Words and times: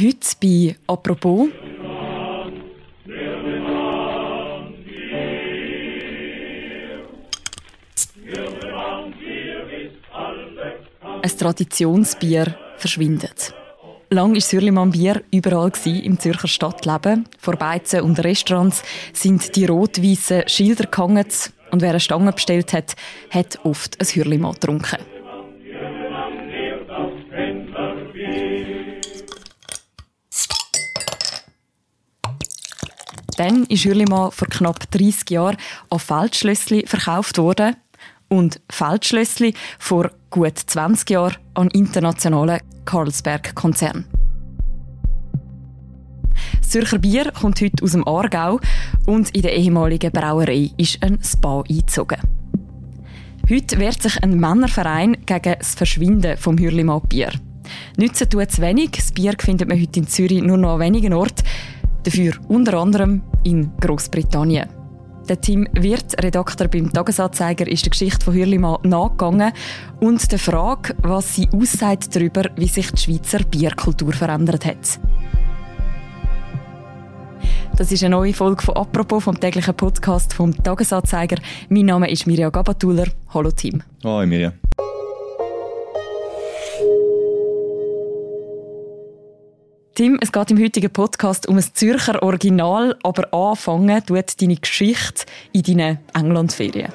Heute 0.00 0.28
bei 0.40 0.76
«Apropos» 0.86 1.48
ein 11.20 11.38
Traditionsbier 11.38 12.54
verschwindet. 12.76 13.52
Lang 14.10 14.34
war 14.34 14.40
Sürlimann 14.40 14.92
Bier 14.92 15.22
überall 15.32 15.72
im 15.84 16.20
Zürcher 16.20 16.46
Stadtleben. 16.46 17.24
Vor 17.40 17.56
Beizen 17.56 18.02
und 18.02 18.22
Restaurants 18.22 18.84
sind 19.12 19.56
die 19.56 19.66
rot-weißen 19.66 20.48
Schilder 20.48 20.84
gehangen 20.84 21.26
und 21.72 21.82
wer 21.82 21.90
eine 21.90 22.00
Stange 22.00 22.32
bestellt 22.32 22.72
hat, 22.72 22.94
hat 23.30 23.58
oft 23.64 24.00
ein 24.00 24.06
Hürlimann 24.06 24.52
getrunken. 24.52 25.17
Dann 33.38 33.66
ist 33.66 33.84
Hürlimann 33.84 34.32
vor 34.32 34.48
knapp 34.48 34.90
30 34.90 35.30
Jahren 35.30 35.56
an 35.90 36.00
Feldschlössli 36.00 36.84
verkauft 36.88 37.38
worden 37.38 37.76
und 38.26 38.60
Feldschlössli 38.68 39.54
vor 39.78 40.10
gut 40.28 40.58
20 40.58 41.08
Jahren 41.08 41.36
an 41.54 41.68
internationalen 41.68 42.58
Carlsberg-Konzern. 42.84 44.06
Das 46.58 46.70
Zürcher 46.70 46.98
Bier 46.98 47.30
kommt 47.30 47.60
heute 47.60 47.84
aus 47.84 47.92
dem 47.92 48.06
Aargau 48.08 48.58
und 49.06 49.30
in 49.30 49.42
der 49.42 49.54
ehemaligen 49.54 50.10
Brauerei 50.10 50.72
ist 50.76 51.00
ein 51.04 51.20
Spa 51.22 51.60
eingezogen. 51.60 52.18
Heute 53.48 53.78
wehrt 53.78 54.02
sich 54.02 54.20
ein 54.20 54.40
Männerverein 54.40 55.16
gegen 55.26 55.54
das 55.56 55.76
Verschwinden 55.76 56.36
vom 56.38 56.58
Hürlimann-Bier. 56.58 57.30
Nützen 57.96 58.28
tut 58.28 58.48
es 58.48 58.60
wenig. 58.60 58.90
Das 58.96 59.12
Bier 59.12 59.34
findet 59.38 59.68
man 59.68 59.80
heute 59.80 60.00
in 60.00 60.08
Zürich 60.08 60.42
nur 60.42 60.56
noch 60.56 60.74
an 60.74 60.80
wenigen 60.80 61.12
Orten. 61.12 61.44
Dafür 62.04 62.32
unter 62.48 62.74
anderem 62.78 63.22
in 63.44 63.70
Großbritannien. 63.80 64.68
Der 65.28 65.40
Tim 65.40 65.68
Wirth, 65.74 66.22
Redakteur 66.22 66.68
beim 66.68 66.90
Tagesanzeiger, 66.90 67.68
ist 67.68 67.84
der 67.84 67.90
Geschichte 67.90 68.24
von 68.24 68.34
Hürlimann 68.34 68.78
nachgegangen 68.84 69.52
und 70.00 70.32
der 70.32 70.38
Frage, 70.38 70.94
was 71.02 71.34
sie 71.34 71.48
aussagt 71.52 72.16
darüber, 72.16 72.44
wie 72.56 72.68
sich 72.68 72.90
die 72.92 73.02
Schweizer 73.02 73.40
Bierkultur 73.44 74.12
verändert 74.14 74.64
hat. 74.64 74.98
Das 77.76 77.92
ist 77.92 78.02
eine 78.02 78.16
neue 78.16 78.32
Folge 78.32 78.62
von 78.62 78.76
«Apropos» 78.76 79.22
vom 79.22 79.38
täglichen 79.38 79.74
Podcast 79.74 80.32
vom 80.32 80.52
Tagesanzeiger. 80.52 81.36
Mein 81.68 81.86
Name 81.86 82.10
ist 82.10 82.26
Mirja 82.26 82.48
Gabatuller. 82.48 83.06
Hallo 83.32 83.50
Tim. 83.50 83.82
Hallo 84.02 84.26
Mirja. 84.26 84.52
Tim, 89.98 90.16
es 90.20 90.30
geht 90.30 90.48
im 90.52 90.60
heutigen 90.60 90.92
Podcast 90.92 91.48
um 91.48 91.56
ein 91.56 91.64
Zürcher 91.74 92.22
Original, 92.22 92.94
aber 93.02 93.34
anfangen 93.34 94.00
tut 94.06 94.40
deine 94.40 94.54
Geschichte 94.54 95.26
in 95.52 95.62
deinen 95.64 95.98
Englandferien. 96.14 96.92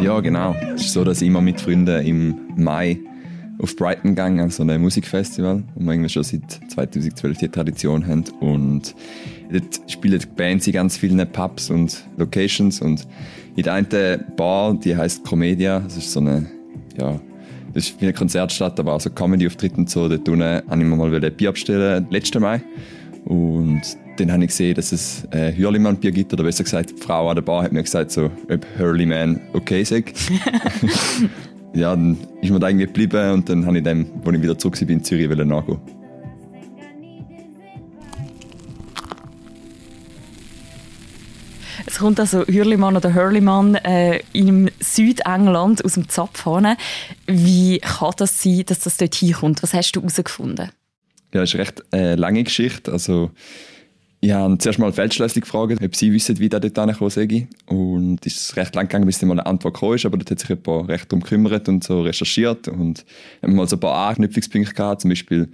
Ja, 0.00 0.20
genau. 0.20 0.54
Es 0.76 0.82
ist 0.82 0.92
so, 0.92 1.02
dass 1.02 1.22
ich 1.22 1.26
immer 1.26 1.40
mit 1.40 1.60
Freunden 1.60 2.06
im 2.06 2.36
Mai 2.54 3.00
auf 3.58 3.74
Brighton 3.74 4.10
gegangen, 4.10 4.38
an 4.38 4.50
so 4.50 4.62
einem 4.62 4.80
Musikfestival, 4.82 5.64
wo 5.74 5.84
wir 5.86 5.92
irgendwie 5.92 6.08
schon 6.08 6.22
seit 6.22 6.48
2012 6.70 7.38
die 7.38 7.48
Tradition 7.48 8.06
haben. 8.06 8.22
Und 8.38 8.94
dort 9.50 9.80
spielen 9.90 10.18
die 10.18 10.26
Bands 10.26 10.66
in 10.66 10.72
ganz 10.72 10.96
vielen 10.96 11.26
Pubs 11.30 11.70
und 11.70 12.06
Locations 12.16 12.80
und 12.80 13.06
in 13.56 13.62
der 13.64 13.74
einen 13.74 14.24
Bar, 14.36 14.74
die 14.74 14.96
heißt 14.96 15.24
Comedia, 15.24 15.80
das 15.80 15.96
ist 15.96 16.12
so 16.12 16.20
eine, 16.20 16.46
ja, 16.98 17.20
das 17.74 17.88
ist 17.88 18.00
wie 18.00 18.06
eine 18.06 18.12
Konzertstadt, 18.12 18.78
aber 18.78 18.94
auch 18.94 19.00
so 19.00 19.10
Comedy-Auftritt 19.10 19.76
und 19.76 19.90
so. 19.90 20.08
Dort 20.08 20.28
unten 20.28 20.40
wollte 20.40 20.62
ich 20.70 20.76
mir 20.76 20.96
mal 20.96 21.24
ein 21.24 21.36
Bier 21.36 21.48
abstellen, 21.48 22.06
letzten 22.10 22.40
Mai. 22.40 22.62
Und 23.24 23.82
dann 24.16 24.32
habe 24.32 24.44
ich 24.44 24.50
gesehen, 24.50 24.74
dass 24.74 24.92
es 24.92 25.26
ein 25.30 25.56
Hürlimann-Bier 25.56 26.12
gibt, 26.12 26.32
oder 26.32 26.44
besser 26.44 26.64
gesagt, 26.64 26.90
die 26.90 27.02
Frau 27.02 27.28
an 27.28 27.36
der 27.36 27.42
Bar 27.42 27.64
hat 27.64 27.72
mir 27.72 27.82
gesagt, 27.82 28.10
so, 28.10 28.30
ob 28.50 28.66
Hurleyman 28.78 29.40
okay 29.52 29.84
sagt. 29.84 30.14
ja, 31.74 31.90
dann 31.94 32.16
ist 32.40 32.50
mir 32.50 32.58
da 32.58 32.68
irgendwie 32.68 32.86
geblieben 32.86 33.32
und 33.32 33.48
dann 33.48 33.66
habe 33.66 33.78
ich 33.78 33.84
dem, 33.84 34.06
als 34.24 34.36
ich 34.36 34.42
wieder 34.42 34.58
zurück 34.58 34.80
war 34.80 34.88
in 34.88 35.04
Zürich, 35.04 35.28
nachgehen. 35.28 35.97
Es 41.98 42.02
kommt 42.02 42.20
also 42.20 42.46
Hürlimann 42.46 42.96
oder 42.96 43.12
Hurlimann 43.12 43.74
äh, 43.74 44.20
in 44.32 44.70
Südengland 44.78 45.84
aus 45.84 45.94
dem 45.94 46.08
Zapfhahn. 46.08 46.76
Wie 47.26 47.80
kann 47.80 48.12
das 48.18 48.40
sein, 48.40 48.62
dass 48.66 48.78
das 48.78 48.98
dort 48.98 49.16
hinkommt? 49.16 49.64
Was 49.64 49.74
hast 49.74 49.90
du 49.90 50.02
herausgefunden? 50.02 50.70
Ja, 51.34 51.40
das 51.40 51.50
ist 51.50 51.54
eine 51.56 51.64
recht 51.64 51.82
äh, 51.92 52.14
lange 52.14 52.44
Geschichte. 52.44 52.92
Also, 52.92 53.32
ich 54.20 54.32
habe 54.32 54.58
zuerst 54.58 54.80
mal 54.80 54.92
Feldschlössli 54.92 55.42
gefragt, 55.42 55.78
ob 55.80 55.94
sie 55.94 56.12
wissen, 56.12 56.40
wie 56.40 56.48
der 56.48 56.58
dort 56.58 56.76
angekommen 56.78 57.10
sei. 57.10 57.46
Und 57.66 58.26
es 58.26 58.36
ist 58.36 58.56
recht 58.56 58.74
lang 58.74 58.88
gegangen, 58.88 59.06
bis 59.06 59.20
dann 59.20 59.28
mal 59.28 59.34
eine 59.34 59.46
Antwort 59.46 59.74
gekommen 59.74 59.94
ist, 59.94 60.06
aber 60.06 60.16
dort 60.18 60.30
hat 60.30 60.40
sich 60.40 60.48
jemand 60.48 60.88
recht 60.88 61.12
darum 61.12 61.22
gekümmert 61.22 61.68
und 61.68 61.84
so 61.84 62.02
recherchiert 62.02 62.66
und 62.66 63.04
haben 63.42 63.54
mal 63.54 63.68
so 63.68 63.76
ein 63.76 63.80
paar 63.80 64.08
Anknüpfungspunkte 64.08 64.74
gehabt. 64.74 65.02
Zum 65.02 65.10
Beispiel 65.10 65.48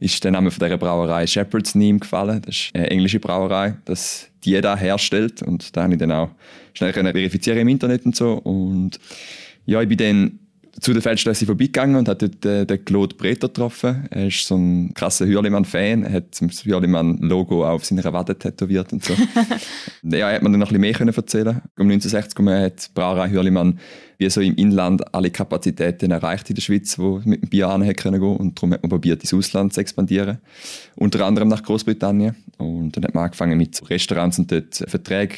ist 0.00 0.22
der 0.22 0.32
Name 0.32 0.50
von 0.50 0.62
dieser 0.62 0.76
Brauerei 0.76 1.26
Shepherd's 1.26 1.74
Name 1.74 1.98
gefallen. 1.98 2.42
Das 2.44 2.56
ist 2.56 2.70
eine 2.74 2.90
englische 2.90 3.20
Brauerei, 3.20 3.76
das 3.86 4.28
die 4.44 4.60
da 4.60 4.76
herstellt. 4.76 5.42
Und 5.42 5.74
da 5.74 5.84
habe 5.84 5.94
ich 5.94 5.98
dann 5.98 6.12
auch 6.12 6.30
schnell 6.74 6.92
verifizieren 6.92 7.60
im 7.60 7.68
Internet 7.68 8.04
und 8.04 8.16
so. 8.16 8.34
Und 8.34 8.98
ja, 9.64 9.80
ich 9.80 9.88
bin 9.88 9.98
dann 9.98 10.39
zu 10.80 10.92
der 10.92 11.02
Feldstraße 11.02 11.46
vorbeigegangen 11.46 11.96
und 11.96 12.08
hat 12.08 12.22
dort 12.22 12.44
äh, 12.44 12.64
den 12.64 12.84
Claude 12.84 13.16
Breter 13.16 13.48
getroffen. 13.48 14.06
Er 14.10 14.28
ist 14.28 14.46
so 14.46 14.56
ein 14.56 14.94
krasser 14.94 15.26
Hürlimann-Fan. 15.26 16.04
Er 16.04 16.12
hat 16.12 16.40
das 16.40 16.64
Hürlimann-Logo 16.64 17.66
auf 17.66 17.84
seiner 17.84 18.04
Wade 18.12 18.38
tätowiert 18.38 18.92
und 18.92 19.04
so. 19.04 19.14
ja, 20.02 20.30
hat 20.32 20.42
mir 20.42 20.50
dann 20.50 20.60
noch 20.60 20.70
ein 20.70 20.80
bisschen 20.80 21.04
mehr 21.06 21.16
erzählen 21.16 21.60
Um 21.78 21.90
1960 21.90 22.46
hat 22.46 22.90
Brauerei 22.94 23.30
Hürlimann 23.30 23.78
wie 24.20 24.28
so 24.28 24.42
im 24.42 24.54
Inland 24.56 25.14
alle 25.14 25.30
Kapazitäten 25.30 26.10
erreicht 26.10 26.50
in 26.50 26.54
der 26.54 26.60
Schweiz, 26.60 26.98
wo 26.98 27.22
mit 27.24 27.42
dem 27.42 27.48
Bier 27.48 27.68
gehen 27.68 27.96
können 27.96 28.22
und 28.22 28.58
darum 28.58 28.74
hat 28.74 28.82
man 28.82 28.90
probiert, 28.90 29.22
ins 29.22 29.32
Ausland 29.32 29.72
zu 29.72 29.80
expandieren. 29.80 30.38
Unter 30.94 31.24
anderem 31.24 31.48
nach 31.48 31.62
Großbritannien. 31.62 32.36
Und 32.58 32.96
dann 32.96 33.04
hat 33.04 33.14
man 33.14 33.24
angefangen 33.24 33.56
mit 33.56 33.80
Restaurants 33.88 34.38
und 34.38 34.52
dort 34.52 34.74
Verträge 34.86 35.36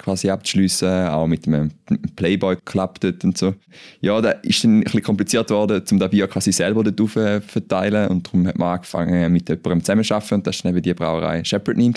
quasi 0.00 0.30
abzuschliessen, 0.30 1.06
auch 1.08 1.26
mit 1.26 1.46
einem 1.46 1.70
Playboy 2.16 2.56
Club 2.64 3.00
dort 3.00 3.22
und 3.24 3.36
so. 3.36 3.54
Ja, 4.00 4.20
da 4.20 4.30
ist 4.30 4.64
dann 4.64 4.78
ein 4.78 4.84
bisschen 4.84 5.02
kompliziert 5.02 5.48
geworden, 5.48 5.82
um 5.90 5.98
das 5.98 6.10
Bier 6.10 6.26
quasi 6.26 6.52
selber 6.52 6.82
dort 6.82 6.96
zu 6.96 7.06
verteilen 7.06 8.08
und 8.08 8.26
darum 8.26 8.46
hat 8.46 8.58
man 8.58 8.74
angefangen 8.74 9.32
mit 9.32 9.48
jemandem 9.48 9.80
zusammenzuarbeiten 9.80 10.34
und 10.38 10.46
das 10.46 10.64
war 10.64 10.70
eben 10.70 10.82
die 10.82 10.94
Brauerei 10.94 11.44
Shepherd 11.44 11.76
Neem. 11.76 11.94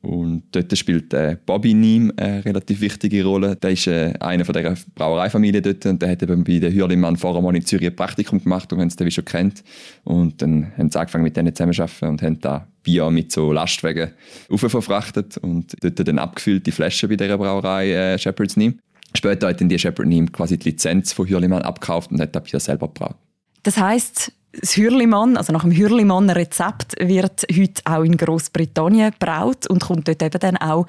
Und 0.00 0.44
dort 0.52 0.76
spielt 0.78 1.12
äh, 1.12 1.36
Bobby 1.44 1.74
Neem 1.74 2.12
eine 2.16 2.44
relativ 2.44 2.80
wichtige 2.80 3.24
Rolle. 3.24 3.56
Der 3.56 3.70
ist 3.70 3.88
äh, 3.88 4.14
einer 4.20 4.44
von 4.44 4.52
der 4.52 4.76
Brauereifamilie 4.94 5.60
dort 5.60 5.84
und 5.86 6.00
der 6.00 6.10
hat 6.10 6.22
eben 6.22 6.44
bei 6.44 6.58
der 6.60 6.72
Hürlimann 6.72 7.16
vorher 7.16 7.42
mal 7.42 7.54
in 7.56 7.64
Zürich 7.64 7.88
ein 7.88 7.96
Praktikum 7.96 8.42
gemacht 8.42 8.72
und 8.72 8.80
haben 8.80 8.88
es 8.88 9.14
schon 9.14 9.24
kennt. 9.24 9.64
Und 10.04 10.40
dann 10.40 10.72
haben 10.76 10.90
sie 10.90 11.00
angefangen 11.00 11.24
mit 11.24 11.36
denen 11.36 11.54
zusammenzuarbeiten 11.54 12.08
und 12.08 12.22
haben 12.22 12.40
da 12.40 12.68
Bier 12.84 13.10
mit 13.10 13.32
so 13.32 13.52
Lastwagen 13.52 14.12
verfrachtet 14.54 15.36
und 15.38 15.74
dort 15.82 16.06
dann 16.06 16.18
abgefüllt 16.18 16.66
die 16.66 16.72
Flaschen 16.72 17.08
bei 17.08 17.16
dieser 17.16 17.36
Brauerei 17.36 17.92
äh, 17.92 18.18
Shepherd's 18.18 18.56
Neem. 18.56 18.78
Später 19.16 19.48
hat 19.48 19.60
dann 19.60 19.68
die 19.68 19.78
Shepherd 19.78 20.06
Neem 20.06 20.30
quasi 20.30 20.58
die 20.58 20.70
Lizenz 20.70 21.12
von 21.12 21.28
Hürlimann 21.28 21.62
abgekauft 21.62 22.12
und 22.12 22.20
hat 22.20 22.36
das 22.36 22.44
Bier 22.44 22.60
selber 22.60 22.86
gebraut. 22.86 23.16
Das 23.64 23.76
heisst, 23.76 24.32
das 24.52 24.76
Hürlimann, 24.76 25.36
also 25.36 25.52
nach 25.52 25.62
dem 25.62 25.72
Hürlimann-Rezept, 25.72 26.96
wird 27.00 27.46
heute 27.54 27.82
auch 27.84 28.02
in 28.02 28.16
Großbritannien 28.16 29.12
gebraut 29.12 29.66
und 29.68 29.82
kommt 29.82 30.08
dort 30.08 30.22
eben 30.22 30.40
dann 30.40 30.56
auch 30.56 30.86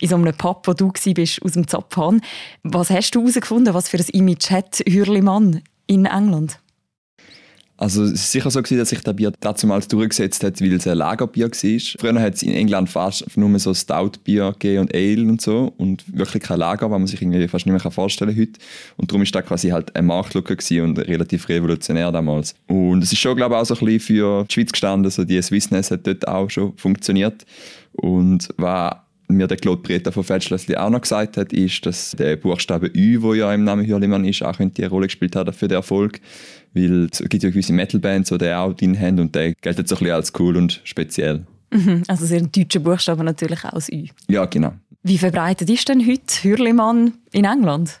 in 0.00 0.08
so 0.08 0.16
einem 0.16 0.34
Pub, 0.34 0.66
wo 0.66 0.72
du 0.72 0.92
bist, 1.14 1.42
aus 1.42 1.52
dem 1.52 1.68
Zapfhahn. 1.68 2.22
Was 2.62 2.90
hast 2.90 3.14
du 3.14 3.20
herausgefunden, 3.20 3.74
was 3.74 3.88
für 3.88 3.98
ein 3.98 4.06
Image 4.12 4.50
hat 4.50 4.82
Hürlimann 4.86 5.62
in 5.86 6.06
England? 6.06 6.58
Also 7.82 8.04
es 8.04 8.12
ist 8.12 8.30
sicher 8.30 8.48
so 8.48 8.62
gewesen, 8.62 8.78
dass 8.78 8.90
sich 8.90 9.00
das 9.00 9.16
Bier 9.16 9.32
damals 9.40 9.88
durchgesetzt 9.88 10.44
hat, 10.44 10.60
weil 10.60 10.72
es 10.74 10.86
ein 10.86 10.96
Lagerbier 10.96 11.50
war. 11.50 12.00
Früher 12.00 12.22
hat 12.22 12.34
es 12.34 12.44
in 12.44 12.52
England 12.52 12.88
fast 12.88 13.36
nur 13.36 13.58
so 13.58 13.74
Stout-Bier 13.74 14.54
und 14.78 14.94
Ale 14.94 15.22
und 15.22 15.40
so 15.40 15.72
und 15.78 16.04
wirklich 16.16 16.44
kein 16.44 16.60
Lager, 16.60 16.88
was 16.92 16.98
man 17.00 17.08
sich 17.08 17.20
irgendwie 17.20 17.48
fast 17.48 17.66
nicht 17.66 17.72
mehr 17.72 17.90
vorstellen 17.90 18.36
kann 18.36 18.40
heute. 18.40 18.60
Und 18.98 19.10
darum 19.10 19.22
ist 19.22 19.34
das 19.34 19.44
quasi 19.44 19.70
halt 19.70 19.96
ein 19.96 20.06
Marktlücke 20.06 20.56
und 20.80 20.96
relativ 20.96 21.48
revolutionär 21.48 22.12
damals. 22.12 22.54
Und 22.68 23.02
es 23.02 23.12
ist 23.12 23.18
schon, 23.18 23.36
glaube 23.36 23.56
ich, 23.56 23.60
auch 23.60 23.66
so 23.66 23.74
ein 23.74 23.84
bisschen 23.84 23.98
für 23.98 24.44
die 24.44 24.54
Schweiz 24.54 24.70
gestanden, 24.70 25.06
also 25.06 25.24
die 25.24 25.42
Swissness 25.42 25.90
hat 25.90 26.06
dort 26.06 26.28
auch 26.28 26.48
schon 26.50 26.76
funktioniert. 26.76 27.44
Und 27.94 28.48
was 28.58 28.94
mir 29.36 29.46
der 29.46 29.56
Claude 29.56 29.82
Breter 29.82 30.12
von 30.12 30.24
Feldschlössli 30.24 30.76
auch 30.76 30.90
noch 30.90 31.00
gesagt 31.00 31.36
hat, 31.36 31.52
ist, 31.52 31.84
dass 31.86 32.12
der 32.12 32.36
Buchstabe 32.36 32.86
Ü, 32.94 33.20
der 33.20 33.34
ja 33.34 33.54
im 33.54 33.64
Namen 33.64 33.86
Hürlimann 33.86 34.24
ist, 34.24 34.42
auch 34.42 34.58
eine 34.58 34.88
Rolle 34.88 35.06
gespielt 35.06 35.36
hat 35.36 35.54
für 35.54 35.68
den 35.68 35.76
Erfolg. 35.76 36.20
Weil 36.74 37.08
es 37.10 37.18
gibt 37.28 37.42
ja 37.42 37.50
gewisse 37.50 37.72
Metalbands, 37.72 38.30
die 38.30 38.38
den 38.38 38.54
auch 38.54 38.72
drin 38.72 38.98
haben 38.98 39.20
und 39.20 39.34
der 39.34 39.54
gilt 39.54 39.76
so 39.76 39.80
ein 39.80 39.98
bisschen 39.98 40.10
als 40.10 40.32
cool 40.38 40.56
und 40.56 40.80
speziell. 40.84 41.46
Mhm, 41.72 42.02
also 42.08 42.26
sehr 42.26 42.42
deutscher 42.42 42.80
Buchstabe 42.80 43.24
natürlich 43.24 43.64
auch 43.64 43.72
als 43.72 43.90
Ü. 43.90 44.06
Ja, 44.28 44.44
genau. 44.44 44.72
Wie 45.02 45.18
verbreitet 45.18 45.68
ist 45.68 45.88
denn 45.88 46.06
heute 46.06 46.42
Hürlimann 46.42 47.14
in 47.32 47.44
England? 47.44 48.00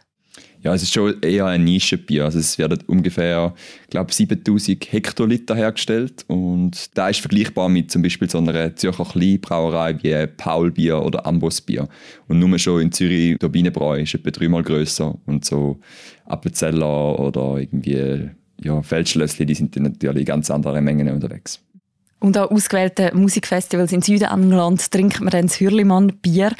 Ja, 0.62 0.74
es 0.74 0.82
ist 0.84 0.92
schon 0.92 1.20
eher 1.22 1.46
ein 1.46 1.64
Nischenbier. 1.64 2.24
Also 2.24 2.38
es 2.38 2.56
werden 2.56 2.78
ungefähr, 2.86 3.52
glaube 3.90 4.12
7000 4.12 4.92
Hektoliter 4.92 5.56
hergestellt 5.56 6.24
und 6.28 6.96
da 6.96 7.08
ist 7.08 7.20
vergleichbar 7.20 7.68
mit 7.68 7.90
zum 7.90 8.02
Beispiel 8.02 8.30
so 8.30 8.38
einer 8.38 8.76
Zürcher 8.76 9.04
Kleinbrauerei 9.04 9.98
wie 10.02 10.26
Paulbier 10.28 11.02
oder 11.02 11.26
Ambosbier. 11.26 11.88
Und 12.28 12.38
nur 12.38 12.58
schon 12.60 12.80
in 12.80 12.92
Zürich 12.92 13.38
Turbinenbräu 13.38 14.02
ist 14.02 14.14
etwa 14.14 14.30
dreimal 14.30 14.62
größer 14.62 15.18
und 15.26 15.44
so 15.44 15.80
Appenzeller 16.26 17.18
oder 17.18 17.56
irgendwie 17.58 18.30
ja, 18.62 18.82
Feldschlössli, 18.82 19.44
die 19.44 19.54
sind 19.54 19.74
natürlich 19.76 20.26
ganz 20.26 20.48
andere 20.48 20.80
Mengen 20.80 21.08
unterwegs. 21.08 21.60
Und 22.20 22.36
an 22.36 22.48
ausgewählten 22.48 23.20
Musikfestivals 23.20 23.90
in 23.90 24.00
Südengland 24.00 24.92
trinkt 24.92 25.20
man 25.20 25.30
dann 25.30 25.48
das 25.48 25.58
Hürlimann-Bier. 25.58 26.52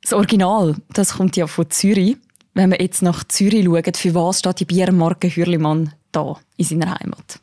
Das 0.00 0.12
Original, 0.12 0.76
das 0.92 1.14
kommt 1.14 1.36
ja 1.36 1.48
von 1.48 1.68
Zürich. 1.70 2.16
Wenn 2.56 2.70
wir 2.70 2.80
jetzt 2.80 3.02
nach 3.02 3.22
Zürich 3.24 3.66
schauen, 3.66 3.94
für 3.94 4.14
was 4.14 4.38
steht 4.38 4.60
die 4.60 4.64
Biermarke 4.64 5.28
Hürlimann 5.28 5.92
da 6.10 6.40
in 6.56 6.64
seiner 6.64 6.98
Heimat? 6.98 7.38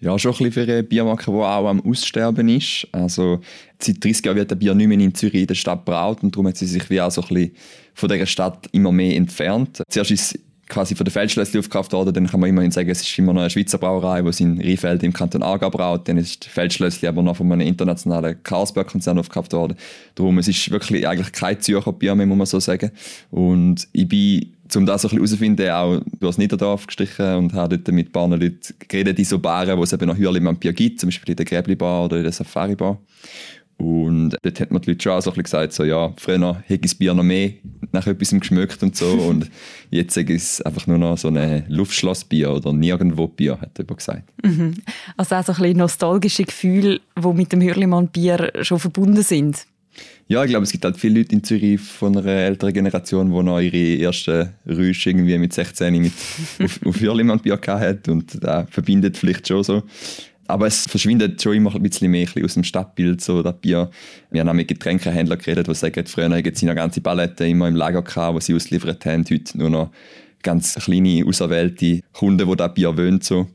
Ja, 0.00 0.18
schon 0.18 0.32
ein 0.32 0.38
bisschen 0.38 0.52
für 0.52 0.72
eine 0.72 0.82
Biermarke, 0.82 1.30
die 1.30 1.36
auch 1.36 1.68
am 1.68 1.80
Aussterben 1.80 2.48
ist. 2.48 2.88
Also 2.90 3.38
seit 3.78 4.02
30 4.02 4.26
Jahren 4.26 4.36
wird 4.36 4.50
das 4.50 4.58
Bier 4.58 4.74
nicht 4.74 4.88
mehr 4.88 4.98
in 4.98 5.14
Zürich 5.14 5.42
in 5.42 5.46
der 5.46 5.54
Stadt 5.54 5.84
braut 5.84 6.24
und 6.24 6.34
darum 6.34 6.48
hat 6.48 6.56
sie 6.56 6.66
sich 6.66 6.90
wie 6.90 7.00
auch 7.00 7.12
so 7.12 7.22
ein 7.22 7.28
bisschen 7.28 7.56
von 7.94 8.08
dieser 8.08 8.26
Stadt 8.26 8.68
immer 8.72 8.90
mehr 8.90 9.14
entfernt. 9.14 9.80
Zuerst 9.88 10.10
ist 10.10 10.40
quasi 10.74 10.94
von 10.94 11.04
der 11.04 11.12
Feldschlössli 11.12 11.58
aufgekauft 11.60 11.92
worden, 11.92 12.12
dann 12.12 12.26
kann 12.26 12.40
man 12.40 12.50
immerhin 12.50 12.72
sagen, 12.72 12.90
es 12.90 13.00
ist 13.00 13.18
immer 13.18 13.32
noch 13.32 13.40
eine 13.40 13.50
Schweizer 13.50 13.78
Brauerei, 13.78 14.22
die 14.22 14.42
in 14.42 14.60
Rheinfeld 14.60 15.02
im 15.04 15.12
Kanton 15.12 15.42
Aargau 15.42 15.70
braut. 15.70 16.08
Dann 16.08 16.18
ist 16.18 16.44
Feldschlössli 16.44 17.06
aber 17.08 17.22
noch 17.22 17.36
von 17.36 17.50
einem 17.52 17.66
internationalen 17.66 18.42
Carlsberg-Konzern 18.42 19.18
aufgekauft 19.18 19.52
worden. 19.52 19.76
Darum, 20.16 20.38
es 20.38 20.48
ist 20.48 20.70
wirklich 20.70 21.06
eigentlich 21.06 21.32
kein 21.32 21.60
Zürcher 21.60 21.92
Bier 21.92 22.14
mehr, 22.14 22.26
muss 22.26 22.38
man 22.38 22.46
so 22.46 22.60
sagen. 22.60 22.90
Und 23.30 23.86
ich 23.92 24.08
bin 24.08 24.50
um 24.74 24.86
das 24.86 25.04
ein 25.04 25.08
bisschen 25.08 25.18
herauszufinden, 25.18 25.70
auch 25.70 26.00
durchs 26.20 26.38
Niederdorf 26.38 26.86
gestrichen 26.86 27.34
und 27.36 27.52
habe 27.52 27.78
dort 27.78 27.94
mit 27.94 28.08
ein 28.08 28.12
paar 28.12 28.28
Leuten 28.28 28.58
geredet 28.88 29.18
in 29.18 29.24
so 29.24 29.38
Baren, 29.38 29.78
wo 29.78 29.82
es 29.82 29.92
eben 29.92 30.06
noch 30.06 30.16
Hürlimann 30.16 30.56
Bier 30.56 30.72
gibt, 30.72 31.00
zum 31.00 31.08
Beispiel 31.08 31.30
in 31.30 31.36
der 31.36 31.44
Gräbli 31.44 31.76
Bar 31.76 32.06
oder 32.06 32.16
in 32.16 32.22
der 32.24 32.32
Safari 32.32 32.74
Bar. 32.74 32.98
Und 33.76 34.36
dort 34.42 34.60
hat 34.60 34.70
man 34.70 34.80
die 34.82 34.90
Leute 34.90 35.02
schon 35.02 35.12
auch 35.12 35.20
so 35.20 35.30
ein 35.30 35.34
bisschen 35.34 35.44
gesagt, 35.44 35.72
so, 35.72 35.84
ja, 35.84 36.12
früher 36.16 36.62
hätte 36.66 36.74
ich 36.74 36.80
das 36.80 36.94
Bier 36.94 37.12
noch 37.14 37.24
mehr 37.24 37.52
nach 37.92 38.06
etwas 38.06 38.30
geschmückt 38.30 38.82
und 38.82 38.96
so. 38.96 39.06
und 39.06 39.50
jetzt 39.90 40.16
ist 40.16 40.28
es 40.28 40.62
einfach 40.62 40.86
nur 40.86 40.98
noch 40.98 41.18
so 41.18 41.28
ein 41.28 41.64
Luftschlossbier 41.68 42.52
oder 42.52 42.72
nirgendwo 42.72 43.26
Bier, 43.26 43.60
hat 43.60 43.78
jemand 43.78 43.98
gesagt. 43.98 44.32
Mhm. 44.42 44.74
Also 45.16 45.34
auch 45.34 45.44
so 45.44 45.52
ein 45.52 45.58
bisschen 45.58 45.78
nostalgische 45.78 46.44
Gefühle, 46.44 47.00
die 47.16 47.32
mit 47.32 47.52
dem 47.52 47.60
Hürlimann-Bier 47.60 48.52
schon 48.62 48.78
verbunden 48.78 49.22
sind. 49.22 49.66
Ja, 50.26 50.42
ich 50.42 50.50
glaube, 50.50 50.64
es 50.64 50.72
gibt 50.72 50.84
halt 50.84 50.96
viele 50.96 51.20
Leute 51.20 51.34
in 51.34 51.44
Zürich 51.44 51.80
von 51.80 52.16
einer 52.16 52.26
älteren 52.26 52.72
Generation, 52.72 53.30
die 53.30 53.42
noch 53.42 53.60
ihre 53.60 54.02
ersten 54.02 54.54
Rüsche 54.66 55.10
irgendwie 55.10 55.36
mit 55.36 55.52
16 55.52 56.00
mit 56.00 56.12
auf, 56.62 56.80
auf 56.84 57.00
Hürlimann-Bier 57.00 57.60
hatten 57.66 58.10
und 58.10 58.42
das 58.42 58.68
verbindet 58.70 59.18
vielleicht 59.18 59.46
schon 59.46 59.62
so. 59.62 59.82
Aber 60.54 60.68
es 60.68 60.86
verschwindet 60.86 61.42
schon 61.42 61.54
immer 61.54 61.74
ein 61.74 61.82
bisschen 61.82 62.12
mehr 62.12 62.28
aus 62.44 62.54
dem 62.54 62.62
Stadtbild, 62.62 63.20
so 63.20 63.42
das 63.42 63.60
Bier. 63.60 63.90
Wir 64.30 64.44
haben 64.44 64.56
mit 64.56 64.68
Getränkehändlern 64.68 65.40
geredet, 65.40 65.66
die 65.66 65.74
sagen, 65.74 66.06
früher 66.06 66.30
hatten 66.30 66.54
sie 66.54 66.66
noch 66.66 66.76
ganze 66.76 67.00
Paletten 67.00 67.48
immer 67.48 67.66
im 67.66 67.74
Lager 67.74 68.02
gehabt, 68.02 68.38
die 68.38 68.44
sie 68.44 68.54
ausgeliefert 68.54 69.04
haben. 69.04 69.24
Heute 69.28 69.58
nur 69.58 69.68
noch 69.68 69.90
ganz 70.44 70.76
kleine, 70.76 71.26
auserwählte 71.26 72.02
Kunden, 72.12 72.48
die 72.48 72.56
das 72.56 72.72
Bier 72.72 72.96
wollen. 72.96 73.20
So. 73.20 73.48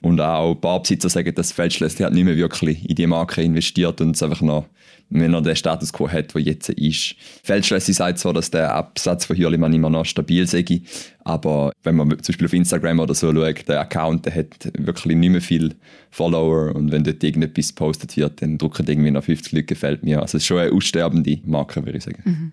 Und 0.00 0.22
auch 0.22 0.54
Barbesitzer 0.54 1.10
sagen, 1.10 1.34
dass 1.34 1.52
Feldschlössli 1.52 2.06
hat 2.06 2.14
nicht 2.14 2.24
mehr 2.24 2.38
wirklich 2.38 2.88
in 2.88 2.96
die 2.96 3.06
Marke 3.06 3.42
investiert 3.42 4.00
und 4.00 4.16
es 4.16 4.22
einfach 4.22 4.40
noch 4.40 4.64
wenn 5.10 5.34
er 5.34 5.42
den 5.42 5.56
Status 5.56 5.92
quo 5.92 6.08
hat, 6.08 6.34
der 6.34 6.42
jetzt 6.42 6.68
ist. 6.68 7.14
Feldschlössi 7.42 7.92
sagt 7.92 8.18
zwar, 8.18 8.32
dass 8.32 8.50
der 8.50 8.74
Absatz 8.74 9.24
von 9.24 9.36
Hürlimann 9.36 9.72
immer 9.72 9.90
noch 9.90 10.04
stabil 10.04 10.46
sei, 10.46 10.82
aber 11.24 11.72
wenn 11.82 11.96
man 11.96 12.10
zum 12.10 12.32
Beispiel 12.32 12.46
auf 12.46 12.52
Instagram 12.52 13.00
oder 13.00 13.14
so 13.14 13.32
schaut, 13.32 13.68
der 13.68 13.80
Account 13.80 14.26
der 14.26 14.34
hat 14.34 14.72
wirklich 14.78 15.16
nicht 15.16 15.30
mehr 15.30 15.40
viele 15.40 15.74
Follower 16.10 16.74
und 16.74 16.92
wenn 16.92 17.04
dort 17.04 17.22
irgendetwas 17.22 17.68
gepostet 17.68 18.16
wird, 18.16 18.42
dann 18.42 18.58
drucken 18.58 18.86
irgendwie 18.86 19.10
noch 19.10 19.24
50 19.24 19.52
Leute 19.52 19.66
«Gefällt 19.66 20.02
mir». 20.02 20.20
Also 20.20 20.36
es 20.36 20.42
ist 20.42 20.46
schon 20.46 20.58
eine 20.58 20.72
aussterbende 20.72 21.40
Marke, 21.44 21.84
würde 21.84 21.98
ich 21.98 22.04
sagen. 22.04 22.22
Mhm. 22.24 22.52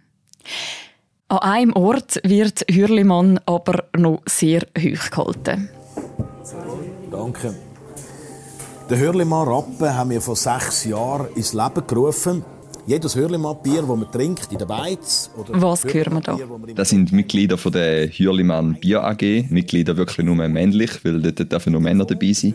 An 1.28 1.40
einem 1.40 1.74
Ort 1.74 2.22
wird 2.24 2.66
Hürlimann 2.70 3.40
aber 3.46 3.86
noch 3.98 4.22
sehr 4.28 4.62
hoch 4.78 5.10
gehalten. 5.10 5.70
Danke. 7.12 7.56
Den 8.88 9.00
Hürlimann-Rappen 9.00 9.96
haben 9.96 10.12
wir 10.12 10.22
vor 10.22 10.36
sechs 10.36 10.86
Jahren 10.86 11.28
ins 11.36 11.54
Leben 11.54 11.88
gerufen. 11.88 12.46
Jedes 12.86 13.16
Hürlimann-Bier, 13.16 13.82
das 13.82 13.88
man 13.88 14.12
trinkt 14.12 14.52
in 14.52 14.60
der 14.60 14.68
Beiz. 14.68 15.32
Oder 15.36 15.60
Was 15.60 15.84
hören 15.86 16.14
wir 16.14 16.22
da? 16.22 16.38
Das 16.76 16.90
sind 16.90 17.12
Mitglieder 17.12 17.58
von 17.58 17.72
der 17.72 18.08
Hürlimann 18.08 18.76
Bier 18.80 19.04
AG. 19.04 19.48
Mitglieder 19.50 19.98
wirklich 19.98 20.24
nur 20.24 20.36
männlich, 20.36 21.04
weil 21.04 21.20
dort 21.20 21.52
dürfen 21.52 21.74
nur 21.74 21.82
Männer 21.82 22.06
dabei 22.06 22.32
sein. 22.34 22.54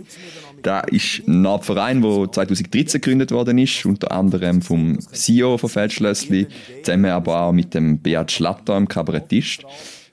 Da 0.62 0.81
ist 0.81 1.23
ein 1.27 1.44
Verein, 1.62 2.00
der 2.00 2.31
2013 2.31 3.00
gegründet 3.00 3.32
worden 3.32 3.59
ist, 3.59 3.85
unter 3.85 4.12
anderem 4.12 4.62
vom 4.62 5.00
CEO 5.00 5.59
von 5.59 5.69
Feldschlössli, 5.69 6.47
zusammen 6.85 7.11
aber 7.11 7.41
auch 7.41 7.53
mit 7.53 7.75
dem 7.75 7.99
Beat 7.99 8.31
Schlatter, 8.31 8.77
dem 8.77 8.87
Kabarettist. 8.87 9.65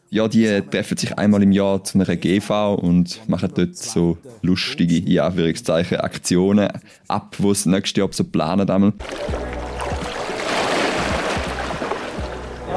Ja, 0.09 0.27
die 0.27 0.61
treffen 0.71 0.97
sich 0.97 1.17
einmal 1.17 1.43
im 1.43 1.51
Jahr 1.51 1.83
zu 1.83 1.99
einer 1.99 2.15
GV 2.15 2.75
und 2.75 3.27
machen 3.27 3.51
dort 3.53 3.75
so 3.75 4.17
lustige, 4.41 4.97
in 4.97 5.19
Anführungszeichen, 5.19 5.97
Aktionen 5.97 6.69
ab, 7.07 7.35
die 7.37 7.53
sie 7.53 7.69
nächstes 7.69 7.97
Jahr 7.97 8.09
so 8.11 8.23
planen. 8.23 8.69
Einmal. 8.69 8.93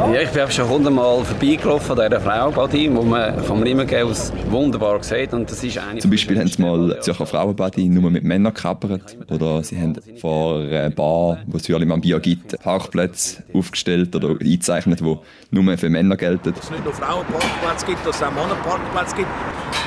Ja, 0.08 0.22
ich 0.22 0.30
bin 0.30 0.50
schon 0.50 0.68
hundertmal 0.68 1.22
vorbeigelaufen 1.24 2.00
an 2.00 2.08
dieser 2.08 2.20
Frau 2.20 2.50
Badi, 2.50 2.90
wo 2.92 3.02
man 3.02 3.38
vom 3.44 3.62
Rimmengel 3.62 4.04
aus 4.04 4.32
wunderbar 4.48 5.02
sieht. 5.02 5.32
Und 5.34 5.48
das 5.48 5.62
ist 5.62 5.76
eine 5.78 6.00
Zum 6.00 6.10
Beispiel 6.10 6.38
haben 6.38 6.48
sie 6.48 6.60
mal 6.60 6.98
Zürcher 7.00 7.26
Frauenbadi 7.26 7.88
nur 7.88 8.10
mit 8.10 8.24
Männern 8.24 8.54
gekappert. 8.54 9.16
Oder 9.30 9.62
sie 9.62 9.78
haben 9.78 9.94
vor 10.18 10.60
einer 10.60 10.90
Bar, 10.90 11.38
wo 11.46 11.58
es 11.58 11.68
Hürli 11.68 11.84
Bier 12.00 12.18
gibt, 12.18 12.58
Parkplätze 12.60 13.44
aufgestellt 13.52 14.16
oder 14.16 14.30
eingezeichnet, 14.30 15.00
die 15.00 15.16
nur 15.50 15.78
für 15.78 15.90
Männer 15.90 16.16
gelten. 16.16 16.54
Dass 16.54 16.64
es 16.64 16.70
nicht 16.70 16.84
nur 16.84 16.94
Frauenparkplätze 16.94 17.86
gibt, 17.86 18.04
dass 18.06 18.16
es 18.16 18.22
auch 18.22 18.32
Männerparkplätze 18.32 19.16
gibt. 19.16 19.28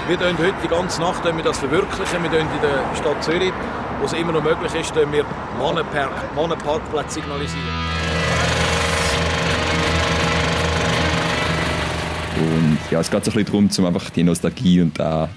Wir 0.07 0.18
können 0.18 0.38
heute 0.38 0.54
die 0.63 0.69
ganze 0.69 1.01
Nacht 1.01 1.25
wir 1.25 1.44
das 1.44 1.57
verwirklichen. 1.57 2.21
Wir 2.21 2.39
in 2.39 2.62
der 2.62 2.95
Stadt 2.95 3.24
Zürich, 3.24 3.54
wo 4.00 4.06
es 4.06 4.13
immer 4.13 4.31
noch 4.31 4.44
möglich 4.44 4.74
ist, 4.75 4.95
wir 4.95 5.25
Männerparkplätze 6.36 7.15
signalisieren. 7.15 8.12
Und 12.43 12.77
ja, 12.91 12.99
es 12.99 13.09
geht 13.09 13.23
so 13.23 13.31
ein 13.31 13.43
bisschen 13.43 13.45
darum, 13.45 13.69
um 13.77 13.85
einfach 13.85 14.09
die 14.09 14.23
Nostalgie 14.23 14.81
und 14.81 14.99
äh, 14.99 15.27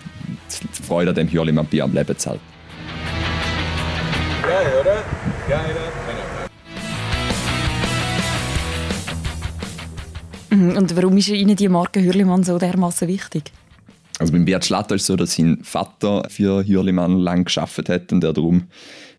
die 0.78 0.82
Freude 0.82 1.10
an 1.10 1.14
dem 1.14 1.30
Hürlimann 1.30 1.66
Bier 1.66 1.84
am 1.84 1.94
Leben 1.94 2.18
zu 2.18 2.30
halten. 2.30 2.42
Geil, 4.42 4.72
oder? 4.80 5.04
Geil, 5.48 5.76
mhm, 10.50 10.76
Und 10.76 10.96
warum 10.96 11.16
ist 11.16 11.28
Ihnen 11.28 11.54
die 11.54 11.68
Marke 11.68 12.02
Hürlimann 12.02 12.42
so 12.42 12.58
dermaßen 12.58 13.06
wichtig? 13.06 13.52
Also 14.18 14.32
beim 14.32 14.44
Beat 14.44 14.64
Schlatter 14.64 14.94
ist 14.94 15.02
es 15.02 15.06
so, 15.06 15.16
dass 15.16 15.34
sein 15.34 15.58
Vater 15.62 16.26
für 16.28 16.66
Hürlimann 16.66 17.18
lang 17.18 17.44
geschafft 17.44 17.88
hat 17.88 18.12
und 18.12 18.24
er 18.24 18.32
darum 18.32 18.64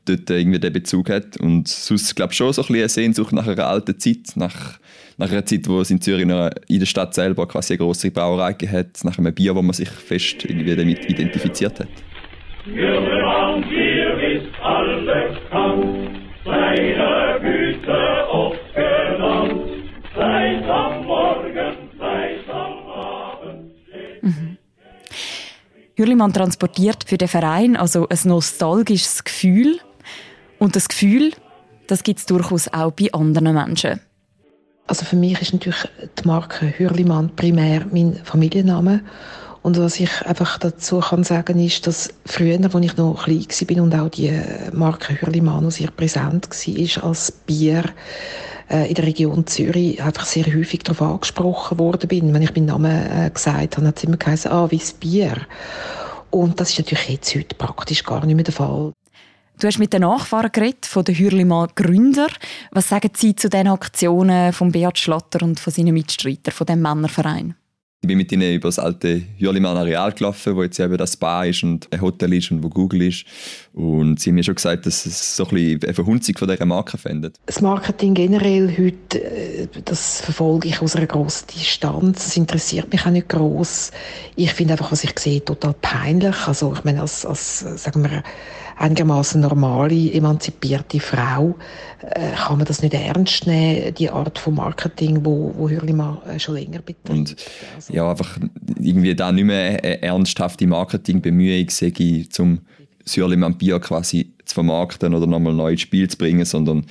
dort 0.06 0.30
irgendwie 0.30 0.60
den 0.60 0.74
Bezug 0.74 1.10
hat. 1.10 1.38
Und 1.38 1.68
sonst 1.68 2.16
glaube 2.16 2.34
ich 2.34 2.38
schon 2.38 2.52
so 2.52 2.62
ein 2.64 2.68
bisschen 2.68 2.80
eine 2.80 2.90
Sehnsucht 2.90 3.32
nach 3.32 3.48
einer 3.48 3.68
alten 3.68 4.00
Zeit, 4.00 4.36
nach, 4.36 4.80
nach 5.18 5.32
einer 5.32 5.46
Zeit, 5.46 5.68
wo 5.68 5.82
es 5.82 5.90
in 5.90 6.00
Zürich 6.00 6.22
in 6.22 6.80
der 6.80 6.86
Stadt 6.86 7.14
selber 7.14 7.48
quasi 7.48 7.74
eine 7.74 7.80
grosse 7.80 8.12
Brauerei 8.12 8.54
hat, 8.54 9.04
nach 9.04 9.18
einem 9.18 9.34
Bier, 9.34 9.56
wo 9.56 9.62
man 9.62 9.74
sich 9.74 9.90
fest 9.90 10.46
irgendwie 10.46 10.76
damit 10.76 11.10
identifiziert 11.10 11.80
hat. 11.80 11.90
Abend. 22.90 23.72
Mhm. 24.22 24.58
Hürlimann 25.96 26.34
transportiert 26.34 27.06
für 27.08 27.18
den 27.18 27.28
Verein 27.28 27.76
also 27.76 28.08
ein 28.08 28.20
nostalgisches 28.26 29.24
Gefühl 29.24 29.80
und 30.60 30.76
das 30.76 30.90
Gefühl, 30.90 31.32
das 31.88 32.04
gibt 32.04 32.20
es 32.20 32.26
durchaus 32.28 32.68
auch 32.68 32.92
bei 32.92 33.12
anderen 33.14 33.56
Menschen. 33.56 34.00
Also 34.88 35.04
für 35.04 35.18
mich 35.18 35.42
ist 35.42 35.54
natürlich 35.54 35.84
die 36.18 36.28
Marke 36.28 36.74
Hürlimann 36.78 37.36
primär 37.36 37.86
mein 37.92 38.16
Familienname. 38.24 39.02
Und 39.62 39.78
was 39.78 40.00
ich 40.00 40.26
einfach 40.26 40.58
dazu 40.58 41.00
kann 41.02 41.26
sagen 41.26 41.60
ist, 41.60 41.88
dass 41.88 42.10
früher, 42.26 42.58
als 42.58 42.74
ich 42.76 42.96
noch 42.96 43.26
klein 43.26 43.46
war 43.50 43.84
und 43.84 43.96
auch 43.96 44.10
die 44.10 44.32
Marke 44.72 45.20
Hürlimann 45.20 45.66
noch 45.66 45.72
sehr 45.72 45.92
präsent 45.92 46.48
war 46.50 47.04
als 47.04 47.32
Bier 47.34 47.84
äh, 48.70 48.88
in 48.88 48.96
der 48.96 49.06
Region 49.06 49.46
Zürich, 49.46 50.02
einfach 50.02 50.26
sehr 50.26 50.46
häufig 50.46 50.84
darauf 50.84 51.02
angesprochen 51.02 51.80
worden 51.80 52.08
bin. 52.08 52.34
Wenn 52.34 52.44
ich 52.44 52.56
meinen 52.56 52.68
Namen 52.68 53.12
äh, 53.12 53.30
gesagt 53.30 53.76
habe, 53.76 53.88
hat 53.88 53.98
es 53.98 54.04
immer 54.06 54.16
geheißen, 54.16 54.52
ah, 54.52 54.72
wie 54.72 54.78
das 54.78 54.94
Bier. 54.94 55.36
Und 56.30 56.62
das 56.62 56.70
ist 56.70 56.80
natürlich 56.80 57.10
jetzt 57.10 57.36
heute 57.36 57.56
praktisch 57.56 58.04
gar 58.04 58.26
nicht 58.26 58.36
mehr 58.36 58.46
der 58.46 58.54
Fall. 58.54 58.94
Du 59.60 59.66
hast 59.66 59.80
mit 59.80 59.92
den 59.92 60.02
Nachfahren 60.02 60.52
geredet, 60.52 60.86
von 60.86 61.04
den 61.04 61.16
Hürlimann 61.16 61.70
Gründer. 61.74 62.28
Was 62.70 62.90
sagen 62.90 63.10
Sie 63.16 63.34
zu 63.34 63.50
den 63.50 63.68
Aktionen 63.68 64.54
von 64.54 64.72
Beat 64.72 65.00
Schlatter 65.00 65.44
und 65.44 65.60
von 65.60 65.74
seinen 65.74 65.96
Mitstreitern, 65.96 66.54
von 66.54 66.68
dem 66.68 66.80
Männerverein? 66.84 67.56
Ich 68.02 68.08
bin 68.08 68.20
mit 68.20 68.32
ihnen 68.32 68.54
über 68.54 68.68
das 68.68 68.78
alte 68.78 69.24
Hürlimann 69.40 69.76
Areal 69.76 70.12
gelaufen, 70.12 70.56
wo 70.56 70.62
jetzt 70.62 70.80
eben 70.80 70.96
das 70.96 71.18
Bar 71.18 71.48
ist 71.48 71.64
und 71.64 71.92
ein 71.92 72.02
Hotel 72.02 72.34
ist 72.34 72.52
und 72.52 72.62
wo 72.62 72.70
Google 72.70 73.02
ist. 73.02 73.26
Und 73.78 74.20
sie 74.20 74.32
haben 74.32 74.36
mir 74.36 74.44
schon 74.44 74.56
gesagt, 74.56 74.88
dass 74.88 75.06
es 75.06 75.36
so 75.36 75.44
ein 75.44 75.50
bisschen 75.52 75.84
eine 75.84 75.94
Verhunzung 75.94 76.36
von 76.36 76.48
dieser 76.48 76.66
Marke 76.66 76.98
findet. 76.98 77.36
Das 77.46 77.62
Marketing 77.62 78.16
generell 78.16 78.76
heute, 78.76 79.24
äh, 79.24 79.68
das 79.86 80.20
verfolge 80.22 80.68
ich 80.68 80.82
aus 80.82 80.96
einer 80.96 81.06
grossen 81.06 81.46
Distanz. 81.54 82.26
Es 82.26 82.38
interessiert 82.38 82.92
mich 82.92 83.06
auch 83.06 83.12
nicht 83.12 83.30
gross. 83.30 83.92
Ich 84.36 84.52
finde 84.54 84.74
einfach, 84.74 84.92
was 84.92 85.04
ich 85.04 85.20
sehe, 85.20 85.46
total 85.46 85.76
peinlich. 85.80 86.48
Also 86.48 86.74
ich 86.74 86.84
meine, 86.86 87.02
als, 87.02 87.24
als 87.24 87.60
sagen 87.60 88.04
wir, 88.04 88.24
einigermaßen 88.78 89.42
normale, 89.42 90.12
emanzipierte 90.12 91.00
Frau 91.00 91.56
äh, 92.02 92.32
kann 92.36 92.58
man 92.58 92.66
das 92.66 92.82
nicht 92.82 92.96
ernst 92.96 93.46
nehmen, 93.46 93.94
die 93.94 94.10
Art 94.10 94.40
von 94.40 94.56
Marketing, 94.56 95.24
wo, 95.24 95.54
wo 95.56 95.70
Hürlimann 95.70 96.18
äh, 96.24 96.40
schon 96.40 96.56
länger 96.56 96.80
betreibt. 96.80 97.12
Und 97.12 97.36
ja, 97.90 98.10
einfach 98.10 98.40
irgendwie 98.80 99.14
da 99.14 99.32
nicht 99.32 99.46
mehr 99.46 99.84
eine 99.84 100.02
ernsthafte 100.02 100.66
Marketingbemühung 100.66 101.70
sehe 101.70 101.94
ich, 101.96 102.40
um 102.40 102.62
das 103.08 103.16
Hürlimann 103.16 103.58
Bier 103.58 103.80
quasi 103.80 104.34
zu 104.44 104.54
vermarkten 104.54 105.14
oder 105.14 105.26
nochmal 105.26 105.54
neu 105.54 105.72
ins 105.72 105.82
Spiel 105.82 106.10
zu 106.10 106.18
bringen, 106.18 106.46
sondern 106.46 106.86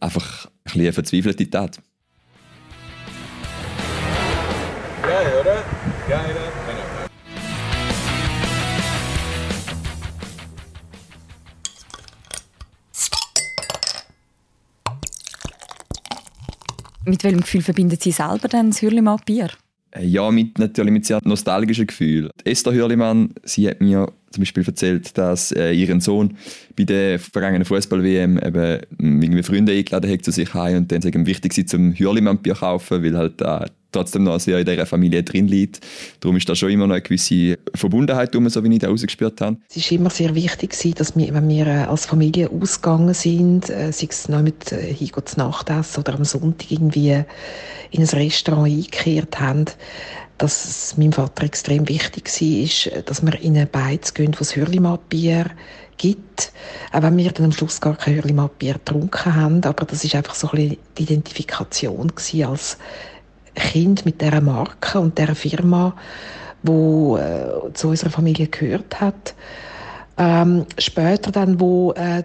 einfach 0.00 0.46
ein 0.46 0.50
bisschen 0.64 0.80
eine 0.80 0.92
verzweifelte 0.92 1.50
Tat. 1.50 1.80
Geil, 5.02 5.40
oder? 5.40 5.64
Geil, 6.08 6.30
oder? 6.30 6.48
Mit 17.04 17.24
welchem 17.24 17.40
Gefühl 17.40 17.62
verbindet 17.62 18.02
Sie 18.02 18.12
selber 18.12 18.48
denn 18.48 18.70
das 18.70 18.82
Hürlimann 18.82 19.20
Bier? 19.24 19.48
Äh, 19.90 20.04
ja, 20.04 20.30
mit, 20.30 20.58
natürlich 20.58 20.92
mit 20.92 21.06
sehr 21.06 21.20
nostalgischen 21.24 21.86
Gefühlen. 21.86 22.30
Esther 22.44 22.74
Hürlimann, 22.74 23.30
sie 23.44 23.68
hat 23.68 23.80
mir 23.80 24.12
zum 24.30 24.42
Beispiel 24.42 24.64
erzählt, 24.66 25.16
dass 25.16 25.52
äh, 25.52 25.72
ihren 25.72 26.00
Sohn 26.00 26.36
bei 26.76 26.84
der 26.84 27.18
vergangenen 27.18 27.64
Fußball-WM 27.64 28.38
eben 28.38 28.80
irgendwie 28.98 29.42
Freunde 29.42 29.72
eingeladen 29.72 30.10
hat 30.10 30.24
zu 30.24 30.30
sich 30.30 30.52
heim 30.52 30.78
und 30.78 30.92
dann 30.92 30.98
ist 30.98 31.14
es 31.14 31.26
wichtig 31.26 31.56
war, 31.56 31.66
zum 31.66 31.92
Hürlimann-Bier 31.94 32.54
kaufen, 32.54 33.02
weil 33.02 33.16
halt 33.16 33.40
äh, 33.40 33.66
trotzdem 33.92 34.24
noch 34.24 34.38
sehr 34.40 34.58
in 34.58 34.66
dieser 34.66 34.86
Familie 34.86 35.22
drin 35.22 35.48
liegt. 35.48 35.80
Darum 36.20 36.36
ist 36.36 36.48
da 36.48 36.54
schon 36.54 36.70
immer 36.70 36.86
noch 36.86 36.94
eine 36.94 37.02
gewisse 37.02 37.58
Verbundenheit 37.74 38.34
um, 38.36 38.48
so 38.48 38.62
wie 38.62 38.72
ich 38.72 38.78
da 38.80 38.88
rausgespürt 38.88 39.40
habe. 39.40 39.56
Es 39.74 39.90
war 39.90 39.98
immer 39.98 40.10
sehr 40.10 40.34
wichtig, 40.34 40.76
dass 40.96 41.16
wir, 41.16 41.34
wenn 41.34 41.48
wir 41.48 41.66
äh, 41.66 41.84
als 41.84 42.06
Familie 42.06 42.50
ausgegangen 42.50 43.14
sind, 43.14 43.70
äh, 43.70 43.92
sei 43.92 44.08
es 44.10 44.28
noch 44.28 44.42
mit 44.42 44.72
äh, 44.72 44.92
hingehen 44.92 45.26
zu 45.26 45.38
Nachtessen 45.38 46.00
oder 46.00 46.14
am 46.14 46.24
Sonntag 46.24 46.70
irgendwie 46.70 47.22
in 47.90 48.02
ein 48.02 48.08
Restaurant 48.08 48.68
eingekehrt 48.68 49.40
haben, 49.40 49.64
dass 50.36 50.64
es 50.64 50.96
meinem 50.96 51.12
Vater 51.12 51.44
extrem 51.44 51.88
wichtig 51.88 52.28
war, 52.28 53.02
dass 53.02 53.24
wir 53.24 53.40
in 53.40 53.56
eine 53.56 53.66
Beiz 53.66 54.14
gehen, 54.14 54.34
wo 54.38 54.42
es 54.42 54.54
Hürlimann-Bier 54.54 55.46
gibt. 55.96 56.52
Auch 56.92 57.02
wenn 57.02 57.16
wir 57.16 57.32
dann 57.32 57.46
am 57.46 57.52
Schluss 57.52 57.80
gar 57.80 57.96
kein 57.96 58.16
Hürlimann-Bier 58.16 58.74
getrunken 58.74 59.34
haben, 59.34 59.64
aber 59.64 59.84
das 59.84 60.04
ist 60.04 60.14
einfach 60.14 60.36
so 60.36 60.48
ein 60.50 60.56
bisschen 60.56 60.78
die 60.96 61.02
Identifikation 61.02 62.12
als 62.46 62.78
Kind 63.58 64.04
mit 64.04 64.20
dieser 64.20 64.40
Marke 64.40 65.00
und 65.00 65.18
dieser 65.18 65.34
Firma, 65.34 65.94
wo 66.62 67.16
äh, 67.16 67.72
zu 67.74 67.88
unserer 67.88 68.10
Familie 68.10 68.48
gehört 68.48 69.00
hat. 69.00 69.34
Ähm, 70.16 70.66
später 70.78 71.30
dann, 71.30 71.60
wo 71.60 71.92
äh, 71.92 72.24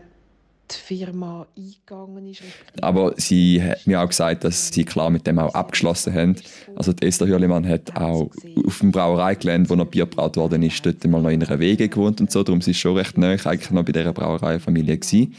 die 0.72 0.98
Firma 0.98 1.46
eingegangen 1.58 2.28
ist. 2.28 2.42
Aber 2.82 3.14
sie 3.18 3.62
hat 3.62 3.86
mir 3.86 4.02
auch 4.02 4.08
gesagt, 4.08 4.44
dass 4.44 4.70
sie 4.70 4.84
klar 4.84 5.10
mit 5.10 5.28
dem 5.28 5.40
auch 5.40 5.54
abgeschlossen 5.54 6.14
haben. 6.14 6.36
Also 6.76 6.94
Esther 7.02 7.28
Hürlimann 7.28 7.68
hat 7.68 7.96
auch 7.96 8.32
auf 8.66 8.80
dem 8.80 8.92
Brauereigelände, 8.92 9.70
wo 9.70 9.76
noch 9.76 9.86
Bier 9.86 10.06
gebraut 10.06 10.38
worden 10.38 10.64
ist, 10.64 10.86
dort 10.86 11.04
mal 11.06 11.22
noch 11.22 11.30
in 11.30 11.44
einer 11.44 11.60
Wege 11.60 11.90
gewohnt 11.90 12.22
und 12.22 12.32
so. 12.32 12.44
Darum 12.44 12.62
sie 12.62 12.74
schon 12.74 12.98
recht 12.98 13.18
neu 13.18 13.38
eigentlich 13.44 13.72
noch 13.72 13.84
bei 13.84 13.92
dieser 13.92 14.14
Brauereifamilie 14.14 14.98
gewesen. 14.98 15.36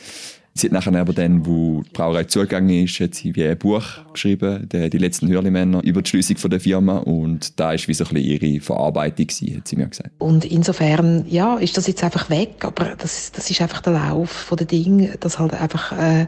Sie 0.56 0.68
hat 0.68 0.72
nachher 0.72 0.94
aber 0.94 1.12
dann, 1.12 1.44
wo 1.44 1.82
die 1.82 1.90
Brauerei 1.90 2.24
zugegangen 2.24 2.84
ist, 2.84 3.00
hat 3.00 3.16
sie 3.16 3.34
wie 3.34 3.44
ein 3.44 3.58
Buch 3.58 3.82
geschrieben, 4.12 4.68
die, 4.70 4.88
die 4.88 4.98
letzten 4.98 5.28
Hürlimänner, 5.28 5.82
über 5.82 6.00
die 6.00 6.08
Schließung 6.08 6.36
der 6.48 6.60
Firma 6.60 6.98
und 6.98 7.58
da 7.58 7.72
ist 7.72 7.88
wie 7.88 7.94
so 7.94 8.04
ein 8.04 8.14
bisschen 8.14 8.40
ihre 8.40 8.60
Verarbeitung 8.60 9.26
gewesen, 9.26 9.56
hat 9.56 9.66
sie 9.66 9.74
mir 9.74 9.88
gesagt. 9.88 10.10
Und 10.18 10.44
insofern, 10.44 11.26
ja, 11.28 11.56
ist 11.56 11.76
das 11.76 11.88
jetzt 11.88 12.04
einfach 12.04 12.30
weg, 12.30 12.64
aber 12.64 12.94
das, 12.96 13.32
das 13.32 13.50
ist 13.50 13.60
einfach 13.60 13.80
der 13.80 13.94
Lauf 13.94 14.52
der 14.56 14.66
Dinge, 14.66 15.16
dass 15.18 15.40
halt 15.40 15.54
einfach 15.54 15.90
äh, 15.90 16.26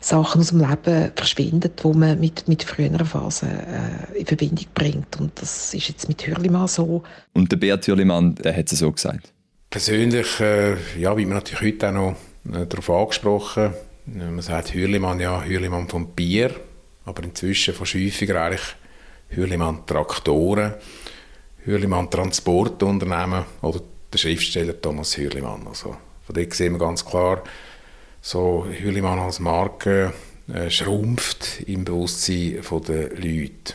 Sachen 0.00 0.40
aus 0.40 0.50
dem 0.50 0.60
Leben 0.60 1.10
verschwinden, 1.16 1.72
wo 1.82 1.92
man 1.92 2.20
mit, 2.20 2.46
mit 2.46 2.62
früheren 2.62 3.04
Phasen 3.04 3.48
äh, 3.48 4.18
in 4.20 4.26
Verbindung 4.26 4.66
bringt 4.74 5.18
und 5.18 5.32
das 5.42 5.74
ist 5.74 5.88
jetzt 5.88 6.06
mit 6.06 6.24
Hürlimann 6.24 6.68
so. 6.68 7.02
Und 7.32 7.50
der 7.50 7.56
Bert 7.56 7.84
Hürlimann, 7.88 8.36
der 8.36 8.56
hat 8.56 8.70
es 8.70 8.78
so 8.78 8.92
gesagt. 8.92 9.32
Persönlich, 9.70 10.38
äh, 10.38 10.76
ja, 10.96 11.16
wie 11.16 11.26
man 11.26 11.38
natürlich 11.38 11.74
heute 11.74 11.88
auch 11.88 11.92
noch 11.92 12.16
darauf 12.52 12.90
angesprochen. 12.90 13.74
Äh, 14.06 14.30
man 14.30 14.42
sagt 14.42 14.74
Hürlimann, 14.74 15.20
ja, 15.20 15.42
Hürlimann 15.42 15.88
vom 15.88 16.08
Bier, 16.08 16.54
aber 17.04 17.22
inzwischen 17.24 17.74
fast 17.74 17.94
häufiger 17.94 18.42
eigentlich 18.42 18.76
Hürlimann 19.28 19.86
Traktoren, 19.86 20.74
Hürlimann 21.64 22.10
Transportunternehmen 22.10 23.44
oder 23.62 23.80
der 24.12 24.18
Schriftsteller 24.18 24.80
Thomas 24.80 25.16
Hürlimann. 25.16 25.66
Also 25.66 25.96
von 26.24 26.34
dort 26.34 26.54
sehen 26.54 26.74
wir 26.74 26.78
ganz 26.78 27.04
klar, 27.04 27.42
so 28.20 28.66
Hürlimann 28.68 29.18
als 29.18 29.40
Marke 29.40 30.12
äh, 30.52 30.70
schrumpft 30.70 31.62
im 31.66 31.84
Bewusstsein 31.84 32.60
der 32.86 33.10
Leute 33.10 33.74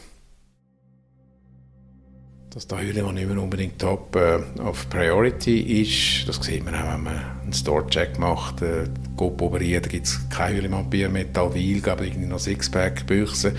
dass 2.53 2.67
der 2.67 2.81
Hühlemann 2.81 3.15
nicht 3.15 3.29
mehr 3.29 3.41
unbedingt 3.41 3.79
top 3.79 4.13
äh, 4.17 4.39
auf 4.61 4.89
Priority 4.89 5.81
ist. 5.81 6.27
Das 6.27 6.45
sieht 6.45 6.65
man 6.65 6.75
auch, 6.75 6.93
wenn 6.93 7.03
man 7.03 7.21
einen 7.43 7.53
Store-Check 7.53 8.19
macht. 8.19 8.61
Äh, 8.61 8.89
Coop 9.15 9.41
Oberien, 9.41 9.81
da 9.81 9.87
gibt 9.87 10.07
es 10.07 10.19
kein 10.29 10.55
Hühlemann-Bier 10.55 11.07
mehr, 11.07 11.31
Talwil, 11.31 11.81
aber 11.89 12.03
irgendwie 12.03 12.27
noch 12.27 12.39
Sixpack-Büchse. 12.39 13.53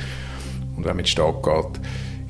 Und 0.76 0.84
wenn 0.84 0.90
man 0.90 0.98
in 0.98 1.04
die 1.04 1.10
Stadt 1.10 1.42
geht, 1.42 1.80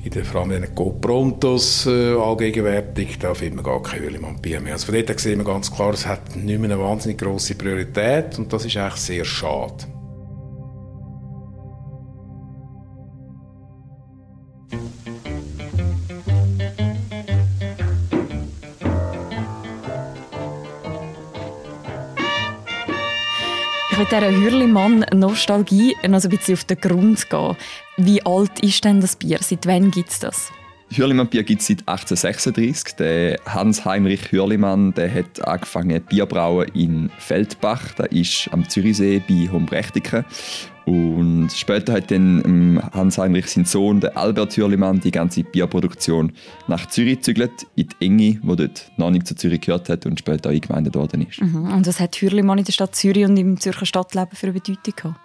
in 0.05 0.11
den, 0.11 0.23
vor 0.23 0.41
allem 0.41 0.51
in 0.51 0.61
den 0.61 0.73
Coop 0.73 1.01
Prontos 1.01 1.85
äh, 1.85 2.15
allgegenwärtig, 2.15 3.19
da 3.19 3.33
findet 3.33 3.55
man 3.55 3.65
gar 3.65 3.83
kein 3.83 3.99
Hühlemann-Bier 3.99 4.61
mehr. 4.61 4.73
Also 4.73 4.85
von 4.85 4.95
dort 4.95 5.19
sehen 5.19 5.39
wir 5.39 5.45
ganz 5.45 5.69
klar, 5.69 5.93
es 5.93 6.07
hat 6.07 6.33
nicht 6.33 6.61
mehr 6.61 6.71
eine 6.71 6.79
wahnsinnig 6.79 7.17
grosse 7.17 7.55
Priorität 7.55 8.39
und 8.39 8.53
das 8.53 8.63
ist 8.63 8.77
eigentlich 8.77 9.01
sehr 9.01 9.25
schade. 9.25 9.92
Mit 24.03 24.11
dieser 24.11 24.31
Hürlimann-Nostalgie 24.31 25.95
noch 26.09 26.21
ein 26.21 26.29
bisschen 26.29 26.55
auf 26.55 26.65
den 26.65 26.81
Grund 26.81 27.29
gehen. 27.29 27.55
Wie 27.95 28.25
alt 28.25 28.59
ist 28.59 28.83
denn 28.83 28.99
das 28.99 29.15
Bier? 29.15 29.37
Seit 29.39 29.65
wann 29.65 29.91
gibt 29.91 30.09
es 30.09 30.19
das? 30.19 30.51
Hürlimann-Bier 30.89 31.43
gibt 31.43 31.61
es 31.61 31.67
seit 31.67 31.87
1836. 31.87 32.97
Der 32.97 33.39
Hans-Heinrich 33.45 34.29
Hürlimann 34.33 34.93
der 34.93 35.13
hat 35.13 35.47
angefangen 35.47 36.01
Bierbrauen 36.01 36.67
in 36.73 37.11
Feldbach. 37.17 37.93
Das 37.95 38.07
ist 38.07 38.49
am 38.51 38.67
Zürichsee 38.67 39.21
bei 39.25 39.49
Hombrechtiken. 39.49 40.25
Und 40.85 41.49
später 41.51 41.93
hat 41.93 42.11
dann 42.11 42.43
ähm, 42.45 42.81
Hans-Heinrich, 42.91 43.47
sein 43.47 43.65
Sohn, 43.65 44.01
der 44.01 44.17
Albert 44.17 44.57
Hürlimann, 44.57 44.99
die 44.99 45.11
ganze 45.11 45.43
Bierproduktion 45.43 46.33
nach 46.67 46.87
Zürich 46.87 47.17
gezügelt, 47.17 47.51
in 47.75 47.87
die 47.87 48.05
Enge, 48.05 48.39
wo 48.43 48.55
dort 48.55 48.91
noch 48.97 49.09
nicht 49.09 49.25
zu 49.25 49.35
Zürich 49.35 49.61
gehört 49.61 49.87
hat 49.87 50.05
und 50.05 50.19
später 50.19 50.49
eingemeindet 50.49 50.95
worden 50.95 51.25
ist. 51.27 51.41
Mhm. 51.41 51.71
Und 51.71 51.87
was 51.87 51.99
hat 51.99 52.15
Hürlimann 52.15 52.57
in 52.57 52.65
der 52.65 52.73
Stadt 52.73 52.95
Zürich 52.95 53.23
und 53.25 53.37
im 53.37 53.59
Zürcher 53.59 53.85
Stadtleben 53.85 54.35
für 54.35 54.47
eine 54.47 54.53
Bedeutung 54.53 54.93
gehabt? 54.95 55.19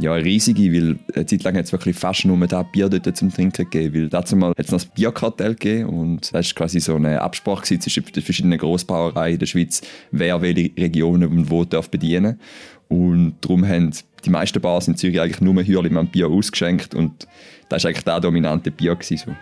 Ja, 0.00 0.12
eine 0.14 0.24
riesige, 0.24 0.72
weil 0.72 0.98
eine 1.14 1.26
Zeit 1.26 1.44
lang 1.44 1.56
hat 1.56 1.66
es 1.66 1.72
wirklich 1.72 1.94
fast 1.94 2.24
nur 2.24 2.44
da 2.48 2.64
Bier 2.64 2.88
dort 2.88 3.16
zum 3.16 3.32
Trinken 3.32 3.70
gegeben. 3.70 3.94
Weil 3.94 4.08
dazu 4.08 4.34
mal 4.34 4.50
hat 4.50 4.58
es 4.58 4.72
noch 4.72 4.80
das 4.80 4.86
Bierkartell 4.86 5.54
gegeben 5.54 5.88
und 5.88 6.34
das 6.34 6.48
war 6.48 6.54
quasi 6.54 6.80
so 6.80 6.96
eine 6.96 7.22
Absprache 7.22 7.78
zwischen 7.78 8.04
den 8.04 8.22
verschiedenen 8.22 8.58
Grossbrauereien 8.58 9.34
in 9.34 9.38
der 9.38 9.46
Schweiz, 9.46 9.82
wer 10.10 10.42
welche 10.42 10.72
Regionen 10.76 11.28
und 11.28 11.48
wo 11.48 11.64
darf 11.64 11.90
bedienen 11.90 12.40
Und 12.88 13.36
darum 13.40 13.64
haben 13.66 13.92
die 14.24 14.30
meisten 14.30 14.60
Bars 14.60 14.88
in 14.88 14.96
Zürich 14.96 15.20
eigentlich 15.20 15.40
nur 15.40 15.62
Hürlimann 15.62 16.08
Bier 16.08 16.28
ausgeschenkt 16.28 16.94
und 16.94 17.26
das 17.68 17.84
war 17.84 17.90
eigentlich 17.90 18.04
der 18.04 18.20
dominante 18.20 18.70
Bier. 18.70 18.94
Gewesen, 18.94 19.16
so. 19.26 19.36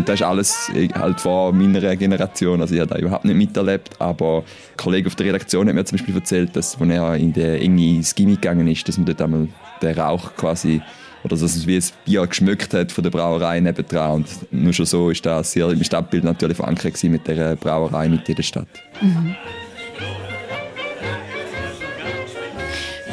Und 0.00 0.08
das 0.08 0.20
ist 0.20 0.22
alles 0.22 0.70
äh, 0.74 0.88
halt 0.94 1.20
vor 1.20 1.52
meiner 1.52 1.94
Generation. 1.94 2.62
Also 2.62 2.74
ich 2.74 2.80
habe 2.80 2.88
das 2.88 3.00
überhaupt 3.00 3.26
nicht 3.26 3.36
miterlebt. 3.36 4.00
Aber 4.00 4.38
ein 4.38 4.76
Kollege 4.78 5.08
auf 5.08 5.14
der 5.14 5.26
Redaktion 5.26 5.68
hat 5.68 5.74
mir 5.74 5.84
zum 5.84 5.98
Beispiel 5.98 6.14
erzählt, 6.14 6.56
dass, 6.56 6.80
als 6.80 6.90
er 6.90 7.16
in 7.16 7.34
der 7.34 7.60
enge 7.60 8.00
gegangen 8.16 8.66
ist, 8.66 8.88
dass 8.88 8.96
man 8.96 9.04
dort 9.04 9.20
einmal 9.20 9.48
den 9.82 9.98
Rauch 9.98 10.34
quasi 10.36 10.80
oder 11.22 11.36
dass 11.36 11.42
es 11.42 11.66
wie 11.66 11.76
ein 11.76 11.84
Bier 12.04 12.26
geschmückt 12.26 12.74
hat 12.74 12.92
von 12.92 13.04
der 13.04 13.10
Brauerei 13.10 13.60
nebendran. 13.60 14.16
Und 14.16 14.52
nur 14.52 14.72
schon 14.72 14.86
so 14.86 15.10
ist 15.10 15.24
das 15.24 15.52
sehr 15.52 15.68
im 15.70 15.82
Stadtbild 15.82 16.24
natürlich 16.24 16.56
verankert 16.56 17.02
mit 17.04 17.26
der 17.26 17.56
Brauerei 17.56 18.08
mit 18.08 18.28
in 18.28 18.34
der 18.34 18.42
Stadt. 18.42 18.68
Mhm. 19.00 19.36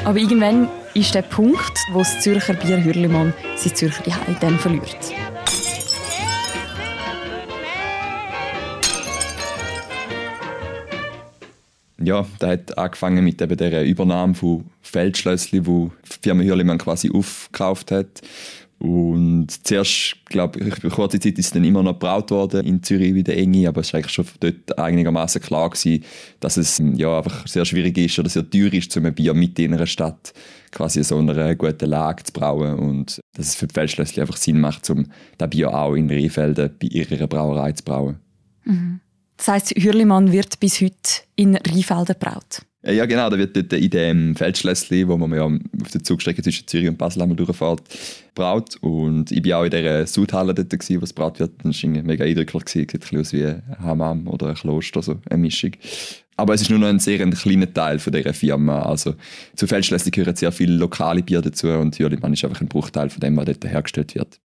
Aber 0.06 0.18
irgendwann 0.18 0.70
ist 0.94 1.14
der 1.14 1.22
Punkt, 1.22 1.78
wo 1.92 2.00
das 2.00 2.22
Zürcher 2.22 2.54
Bier 2.54 2.82
Hürlimann 2.84 3.34
sein 3.58 3.76
Zürcher 3.76 4.04
Zuhause 4.04 4.38
dann 4.40 4.58
verliert. 4.58 5.14
ja, 12.08 12.26
da 12.40 12.48
hat 12.48 12.78
angefangen 12.78 13.24
mit 13.24 13.42
eben 13.42 13.58
der 13.58 13.84
Übernahme 13.84 14.34
von 14.34 14.66
Feldschlössli, 14.88 15.66
wo 15.66 15.92
die 16.06 16.18
Firma 16.24 16.44
Hürlimann 16.44 16.78
quasi 16.78 17.12
aufgekauft 17.12 17.92
hat. 17.92 18.22
Und 18.80 19.48
zuerst, 19.66 20.18
glaube 20.26 20.60
ich, 20.60 20.76
für 20.76 20.90
kurze 20.90 21.20
Zeit 21.20 21.40
ist 21.40 21.48
es 21.48 21.52
dann 21.52 21.64
immer 21.64 21.82
noch 21.82 21.94
gebraut 21.94 22.30
worden 22.30 22.66
in 22.66 22.84
Zürich 22.84 23.16
wie 23.16 23.24
der 23.24 23.36
Enge, 23.36 23.68
aber 23.68 23.82
es 23.82 23.92
war 23.92 23.98
eigentlich 23.98 24.14
schon 24.14 24.28
dort 24.40 24.78
einigermaßen 24.78 25.42
klar 25.42 25.72
gewesen, 25.72 26.04
dass 26.40 26.58
es 26.58 26.80
ja 26.96 27.18
einfach 27.18 27.48
sehr 27.48 27.66
schwierig 27.66 27.98
ist 27.98 28.20
oder 28.20 28.30
sehr 28.30 28.48
teuer 28.48 28.72
ist, 28.72 28.96
um 28.96 29.06
ein 29.06 29.16
Bier 29.16 29.34
mit 29.34 29.58
in 29.58 29.74
einer 29.74 29.88
Stadt 29.88 30.32
quasi 30.72 31.04
so 31.04 31.18
einer 31.18 31.56
guten 31.56 31.90
Lage 31.90 32.24
zu 32.24 32.34
brauen 32.34 32.78
und 32.78 33.20
dass 33.36 33.48
es 33.48 33.56
für 33.56 33.66
die 33.66 33.74
Feldschlössli 33.74 34.22
einfach 34.22 34.38
Sinn 34.38 34.60
macht, 34.60 34.88
um 34.92 35.08
das 35.40 35.50
Bier 35.50 35.74
auch 35.74 35.96
in 35.96 36.10
Rehfelden 36.10 36.70
bei 36.80 36.88
ihrer 36.88 37.26
Brauerei 37.26 37.72
zu 37.72 37.84
brauen. 37.84 38.20
Mhm. 38.64 39.00
Das 39.38 39.48
heisst, 39.48 39.72
Hürlimann 39.72 40.32
wird 40.32 40.60
bis 40.60 40.82
heute 40.82 41.22
in 41.36 41.56
Rheinfelden 41.56 42.16
gebraut. 42.20 42.62
Ja, 42.90 43.06
genau. 43.06 43.30
Da 43.30 43.38
wird 43.38 43.56
dort 43.56 43.74
in 43.74 43.90
dem 43.90 44.36
Feldschlössli, 44.36 45.08
wo 45.08 45.18
man 45.18 45.34
ja 45.34 45.44
auf 45.44 45.92
der 45.92 46.04
Zugstrecke 46.04 46.42
zwischen 46.42 46.68
Zürich 46.68 46.88
und 46.88 46.98
Basel 46.98 47.22
einmal 47.22 47.36
durchfährt, 47.36 47.82
braut. 48.34 48.78
Und 48.82 49.30
ich 49.32 49.46
war 49.46 49.60
auch 49.60 49.64
in 49.66 49.72
dieser 49.72 50.08
Sudhalle 50.08 50.54
dort, 50.54 50.70
gewesen, 50.70 51.02
wo 51.02 51.04
es 51.04 51.12
braut 51.12 51.40
wird. 51.40 51.52
Das 51.64 51.84
war 51.84 51.90
mega 51.90 52.24
eindrücklich. 52.24 52.70
Sieht 52.70 52.94
ein 52.94 53.20
aus 53.20 53.34
wie 53.34 53.46
ein 53.46 53.64
Hammam 53.80 54.28
oder 54.28 54.48
ein 54.48 54.56
Kloster, 54.56 55.02
so 55.02 55.20
eine 55.30 55.42
Mischung. 55.42 55.72
Aber 56.38 56.54
es 56.54 56.62
ist 56.62 56.70
nur 56.70 56.80
noch 56.80 56.88
ein 56.88 57.00
sehr 57.00 57.18
kleiner 57.30 57.74
Teil 57.74 58.00
von 58.00 58.14
dieser 58.14 58.34
Firma. 58.34 58.84
Also 58.84 59.16
zu 59.56 59.68
Feldschlössli 59.68 60.12
gehören 60.12 60.36
sehr 60.36 60.52
viele 60.52 60.76
lokale 60.76 61.24
Bier 61.24 61.42
dazu 61.42 61.68
und 61.68 61.98
Hürlimann 62.00 62.34
ist 62.34 62.46
einfach 62.46 62.62
ein 62.62 62.68
Bruchteil 62.68 63.10
von 63.10 63.20
dem, 63.20 63.36
was 63.36 63.46
dort 63.46 63.66
hergestellt 63.66 64.16
wird. 64.16 64.40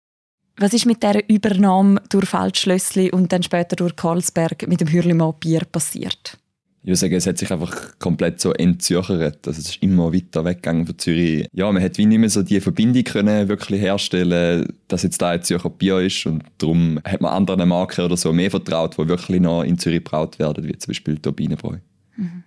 Was 0.56 0.72
ist 0.72 0.86
mit 0.86 1.02
dieser 1.02 1.28
Übernahme 1.28 2.02
durch 2.08 2.28
Feldschlössli 2.28 3.10
und 3.10 3.32
dann 3.32 3.42
später 3.42 3.76
durch 3.76 3.94
Karlsberg 3.94 4.66
mit 4.68 4.80
dem 4.80 4.88
Hürlimann 4.88 5.34
Bier 5.38 5.62
passiert? 5.70 6.38
Ich 6.82 6.88
würde 6.88 6.96
sagen, 6.96 7.14
es 7.14 7.28
hat 7.28 7.38
sich 7.38 7.52
einfach 7.52 7.96
komplett 8.00 8.40
so 8.40 8.52
entzürchert. 8.52 9.46
Also 9.46 9.60
es 9.60 9.68
ist 9.68 9.82
immer 9.82 10.12
weiter 10.12 10.44
weggegangen 10.44 10.84
von 10.84 10.98
Zürich. 10.98 11.46
Ja, 11.52 11.70
man 11.70 11.80
hat 11.80 11.96
wie 11.96 12.06
nicht 12.06 12.18
mehr 12.18 12.28
so 12.28 12.42
die 12.42 12.60
Verbindung 12.60 13.04
können 13.04 13.48
wirklich 13.48 13.80
herstellen, 13.80 14.66
dass 14.88 15.04
jetzt 15.04 15.22
da 15.22 15.30
ein 15.30 15.42
Zürcher 15.44 15.70
Bier 15.70 16.00
ist 16.00 16.26
und 16.26 16.42
darum 16.58 16.98
hat 17.04 17.20
man 17.20 17.32
anderen 17.32 17.68
Marken 17.68 18.04
oder 18.04 18.16
so 18.16 18.32
mehr 18.32 18.50
vertraut, 18.50 18.98
die 18.98 19.06
wirklich 19.06 19.40
noch 19.40 19.62
in 19.62 19.78
Zürich 19.78 20.02
gebraut 20.02 20.40
werden, 20.40 20.64
wie 20.64 20.76
zum 20.76 20.90
Beispiel 20.90 21.18
Turbinenbräu. 21.18 21.76
Mhm. 22.16 22.42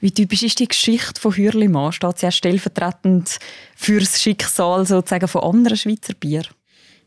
Wie 0.00 0.10
typisch 0.10 0.42
ist 0.42 0.58
die 0.58 0.68
Geschichte 0.68 1.18
von 1.20 1.32
Hürlimann? 1.32 1.92
Steht 1.92 2.18
sie 2.18 2.26
auch 2.26 2.32
stellvertretend 2.32 3.38
für 3.76 4.00
das 4.00 4.20
Schicksal 4.20 4.86
sozusagen 4.86 5.28
von 5.28 5.42
anderen 5.42 5.78
Schweizer 5.78 6.14
Bier? 6.14 6.42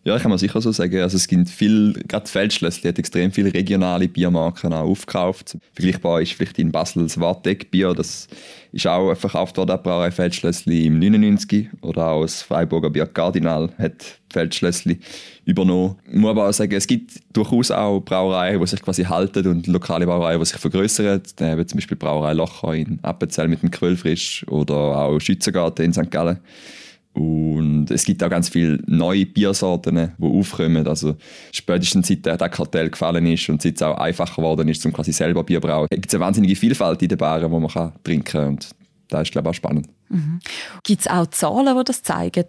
Ja, 0.08 0.20
kann 0.20 0.30
man 0.30 0.38
sicher 0.38 0.62
so 0.62 0.72
sagen. 0.72 1.02
Also 1.02 1.18
es 1.18 1.28
gibt 1.28 1.50
viel, 1.50 1.94
gerade 2.08 2.28
Feldschlössli 2.28 2.90
hat 2.90 3.00
extrem 3.00 3.32
viele 3.32 3.52
regionale 3.52 4.08
Biermarken 4.08 4.72
auch 4.72 4.84
aufgekauft. 4.84 5.58
Vergleichbar 5.74 6.22
ist 6.22 6.34
vielleicht 6.34 6.60
in 6.60 6.72
Basel 6.72 7.02
das 7.02 7.20
Warteck-Bier, 7.20 7.96
das 7.96 8.28
ist 8.72 8.86
auch 8.86 9.16
verkauft 9.16 9.58
worden, 9.58 9.80
Brauerei 9.82 10.12
Feldschlössli 10.12 10.86
im 10.86 11.00
99 11.00 11.70
oder 11.82 12.10
auch 12.10 12.22
das 12.22 12.44
Freiburger 12.44 12.92
Bier 12.92 13.08
Cardinal 13.08 13.72
hat 13.80 14.20
Feldschlössli 14.32 15.00
übernommen. 15.46 15.96
Ich 16.08 16.20
muss 16.20 16.30
aber 16.30 16.50
auch 16.50 16.54
sagen, 16.54 16.76
es 16.76 16.86
gibt 16.86 17.14
durchaus 17.34 17.72
auch 17.72 18.00
Brauereien, 18.00 18.60
die 18.60 18.68
sich 18.68 18.84
quasi 18.84 19.06
halten 19.06 19.48
und 19.48 19.66
lokale 19.66 20.06
Brauereien, 20.06 20.38
die 20.40 20.46
sich 20.46 20.58
vergrößern. 20.58 21.24
Wie 21.40 21.66
zum 21.66 21.78
Beispiel 21.78 21.98
Brauerei 21.98 22.34
Locher 22.34 22.76
in 22.76 23.00
Appenzell 23.02 23.48
mit 23.48 23.64
dem 23.64 23.72
Quellfrisch 23.72 24.46
oder 24.50 24.76
auch 24.76 25.20
Schützengarten 25.20 25.84
in 25.84 25.94
St. 25.94 26.12
Gallen. 26.12 26.38
Und 27.16 27.92
es 27.92 28.04
gibt 28.04 28.22
auch 28.24 28.30
ganz 28.30 28.50
viele 28.50 28.80
neue 28.88 29.26
Biersorten, 29.26 30.12
die 30.18 30.26
aufkommen. 30.26 30.86
Also 30.86 31.16
spätestens 31.54 32.10
seit 32.10 32.26
der 32.26 32.38
Kartell 32.50 32.90
gefallen 32.90 33.26
ist 33.26 33.48
und 33.48 33.62
seit 33.62 33.76
es 33.76 33.82
auch 33.82 33.98
einfacher 33.98 34.36
geworden 34.42 34.68
ist, 34.68 34.86
um 34.86 34.92
quasi 34.92 35.14
selber 35.14 35.44
Bier 35.44 35.62
zu 35.62 35.68
brauen, 35.68 35.88
gibt 35.90 36.08
es 36.08 36.14
eine 36.14 36.26
wahnsinnige 36.26 36.58
Vielfalt 36.58 37.02
in 37.02 37.08
den 37.08 37.18
Baren, 37.18 37.50
die 37.50 37.58
man 37.60 37.70
kann 37.70 37.94
trinken 38.04 38.26
kann. 38.26 38.48
Und 38.50 38.70
das 39.08 39.24
ist, 39.24 39.32
glaube 39.32 39.48
ich, 39.48 39.52
auch 39.52 39.56
spannend. 39.56 39.88
Mhm. 40.10 40.40
Gibt 40.84 41.02
es 41.02 41.08
auch 41.08 41.28
Zahlen, 41.28 41.78
die 41.78 41.84
das 41.86 42.04
zeigen? 42.04 42.46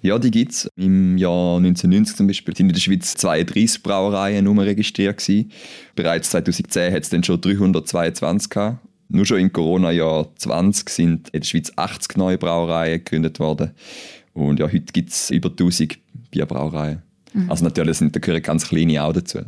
Ja, 0.00 0.18
die 0.18 0.30
gibt 0.30 0.52
es. 0.52 0.68
Im 0.76 1.18
Jahr 1.18 1.56
1990 1.56 2.16
zum 2.16 2.26
Beispiel 2.28 2.56
sind 2.56 2.68
in 2.68 2.74
der 2.74 2.80
Schweiz 2.80 3.14
32 3.14 3.82
Brauereien 3.82 4.46
registriert 4.58 5.18
gewesen. 5.18 5.50
Bereits 5.96 6.30
2010 6.30 6.92
hat 6.92 7.02
es 7.02 7.10
dann 7.10 7.24
schon 7.24 7.40
322 7.40 8.50
gehabt. 8.50 8.78
Nur 9.12 9.26
schon 9.26 9.40
im 9.40 9.52
Corona-Jahr 9.52 10.34
20 10.36 10.88
sind 10.88 11.28
in 11.30 11.40
der 11.40 11.46
Schweiz 11.46 11.70
80 11.76 12.16
neue 12.16 12.38
Brauereien 12.38 12.98
gegründet 13.04 13.38
worden. 13.40 13.72
Und 14.32 14.58
ja, 14.58 14.66
heute 14.66 14.92
gibt 14.92 15.10
es 15.10 15.30
über 15.30 15.50
1000 15.50 15.98
Bierbrauereien. 16.30 17.02
Mhm. 17.34 17.50
Also 17.50 17.64
natürlich 17.64 17.98
sind, 17.98 18.16
da 18.16 18.20
gehören 18.20 18.42
ganz 18.42 18.66
kleine 18.68 19.04
auch 19.04 19.12
dazu. 19.12 19.40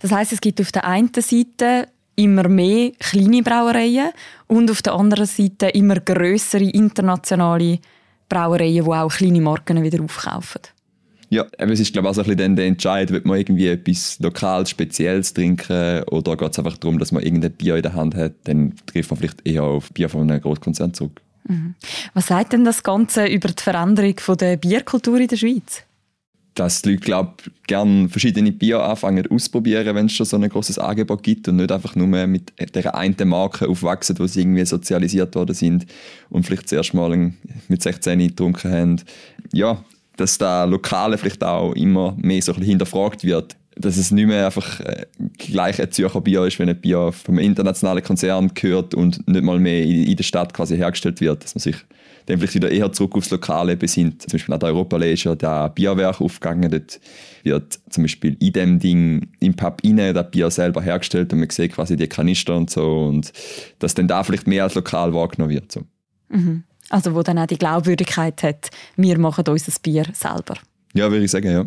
Das 0.00 0.10
heißt, 0.10 0.32
es 0.32 0.40
gibt 0.40 0.60
auf 0.60 0.72
der 0.72 0.84
einen 0.84 1.12
Seite 1.14 1.88
immer 2.16 2.48
mehr 2.48 2.90
kleine 2.98 3.42
Brauereien 3.42 4.10
und 4.48 4.68
auf 4.68 4.82
der 4.82 4.94
anderen 4.94 5.26
Seite 5.26 5.68
immer 5.68 6.00
größere 6.00 6.64
internationale 6.64 7.78
Brauereien, 8.28 8.84
die 8.84 8.90
auch 8.90 9.14
kleine 9.14 9.40
Marken 9.40 9.82
wieder 9.82 10.02
aufkaufen. 10.02 10.62
Ja, 11.32 11.46
es 11.56 11.80
ist 11.80 11.94
glaube 11.94 12.08
ich 12.08 12.10
auch 12.10 12.14
so 12.14 12.20
ein 12.20 12.36
bisschen 12.36 12.56
der 12.56 12.66
Entscheid, 12.66 13.10
wird 13.10 13.24
man 13.24 13.38
irgendwie 13.38 13.68
etwas 13.68 14.18
lokal 14.20 14.66
Spezielles 14.66 15.32
trinken 15.32 16.02
oder 16.10 16.36
geht 16.36 16.52
es 16.52 16.58
einfach 16.58 16.76
darum, 16.76 16.98
dass 16.98 17.10
man 17.10 17.22
irgendein 17.22 17.52
Bier 17.52 17.76
in 17.76 17.82
der 17.82 17.94
Hand 17.94 18.14
hat, 18.14 18.34
dann 18.44 18.74
trifft 18.84 19.10
man 19.10 19.18
vielleicht 19.18 19.46
eher 19.46 19.62
auf 19.62 19.90
Bier 19.92 20.10
von 20.10 20.30
einem 20.30 20.42
Großkonzern 20.42 20.92
zurück. 20.92 21.22
Mhm. 21.48 21.74
Was 22.12 22.26
sagt 22.26 22.52
denn 22.52 22.66
das 22.66 22.82
Ganze 22.82 23.24
über 23.24 23.48
die 23.48 23.62
Veränderung 23.62 24.20
von 24.20 24.36
der 24.36 24.58
Bierkultur 24.58 25.18
in 25.20 25.28
der 25.28 25.38
Schweiz? 25.38 25.84
Dass 26.54 26.82
die 26.82 26.90
Leute, 26.90 27.00
glaube 27.00 27.32
gerne 27.66 28.10
verschiedene 28.10 28.52
Bier 28.52 28.82
anfangen 28.82 29.26
ausprobieren, 29.28 29.94
wenn 29.94 30.06
es 30.06 30.12
schon 30.12 30.26
so 30.26 30.36
ein 30.36 30.46
großes 30.46 30.78
Angebot 30.78 31.22
gibt 31.22 31.48
und 31.48 31.56
nicht 31.56 31.72
einfach 31.72 31.96
nur 31.96 32.08
mit 32.26 32.52
der 32.74 32.94
einen 32.94 33.16
Marke 33.26 33.66
aufwachsen, 33.70 34.18
wo 34.18 34.26
sie 34.26 34.42
irgendwie 34.42 34.66
sozialisiert 34.66 35.34
worden 35.34 35.54
sind 35.54 35.86
und 36.28 36.44
vielleicht 36.44 36.64
das 36.64 36.72
erste 36.72 36.94
Mal 36.98 37.32
mit 37.68 37.82
16 37.82 38.18
getrunken 38.18 38.70
haben. 38.70 39.00
Ja, 39.54 39.82
dass 40.16 40.38
da 40.38 40.64
Lokale 40.64 41.18
vielleicht 41.18 41.42
auch 41.44 41.72
immer 41.74 42.14
mehr 42.18 42.42
so 42.42 42.52
ein 42.52 42.62
hinterfragt 42.62 43.24
wird. 43.24 43.56
Dass 43.74 43.96
es 43.96 44.10
nicht 44.10 44.26
mehr 44.26 44.44
einfach 44.44 44.80
äh, 44.80 45.06
gleich 45.38 45.80
ein 45.80 45.90
Zürcher 45.90 46.20
Bier 46.20 46.44
ist, 46.44 46.58
wenn 46.58 46.68
ein 46.68 46.80
Bier 46.80 47.10
vom 47.12 47.38
internationalen 47.38 48.02
Konzern 48.02 48.52
gehört 48.52 48.94
und 48.94 49.26
nicht 49.26 49.42
mal 49.42 49.58
mehr 49.58 49.82
in, 49.82 50.04
in 50.04 50.16
der 50.16 50.24
Stadt 50.24 50.52
quasi 50.52 50.76
hergestellt 50.76 51.20
wird. 51.22 51.42
Dass 51.42 51.54
man 51.54 51.60
sich 51.60 51.76
dann 52.26 52.38
vielleicht 52.38 52.54
wieder 52.54 52.70
eher 52.70 52.92
zurück 52.92 53.16
aufs 53.16 53.30
Lokale 53.30 53.76
besinnt. 53.76 54.22
Zum 54.22 54.32
Beispiel 54.32 54.54
an 54.54 54.60
der 54.60 54.68
Europalais 54.68 55.14
ist 55.14 55.24
ja 55.24 55.34
der 55.34 55.70
Bierwerk 55.70 56.20
aufgegangen. 56.20 56.70
Dort 56.70 57.00
wird 57.42 57.78
zum 57.90 58.04
Beispiel 58.04 58.36
in 58.40 58.52
dem 58.52 58.78
Ding 58.78 59.28
im 59.40 59.54
Pub 59.54 59.80
innen 59.82 60.14
das 60.14 60.30
Bier 60.30 60.50
selber 60.50 60.82
hergestellt 60.82 61.32
und 61.32 61.40
man 61.40 61.50
sieht 61.50 61.72
quasi 61.72 61.96
die 61.96 62.06
Kanister 62.06 62.56
und 62.56 62.70
so. 62.70 63.06
Und 63.06 63.32
dass 63.78 63.94
dann 63.94 64.08
da 64.08 64.22
vielleicht 64.22 64.46
mehr 64.46 64.64
als 64.64 64.74
lokal 64.74 65.14
wahrgenommen 65.14 65.52
wird. 65.52 65.72
So. 65.72 65.82
Mhm. 66.28 66.64
Also 66.92 67.14
wo 67.14 67.22
dann 67.22 67.38
auch 67.38 67.46
die 67.46 67.56
Glaubwürdigkeit 67.56 68.42
hat, 68.42 68.68
wir 68.96 69.18
machen 69.18 69.44
unser 69.48 69.72
Bier 69.82 70.04
selber. 70.12 70.56
Ja, 70.92 71.10
würde 71.10 71.24
ich 71.24 71.30
sagen, 71.30 71.50
ja. 71.50 71.64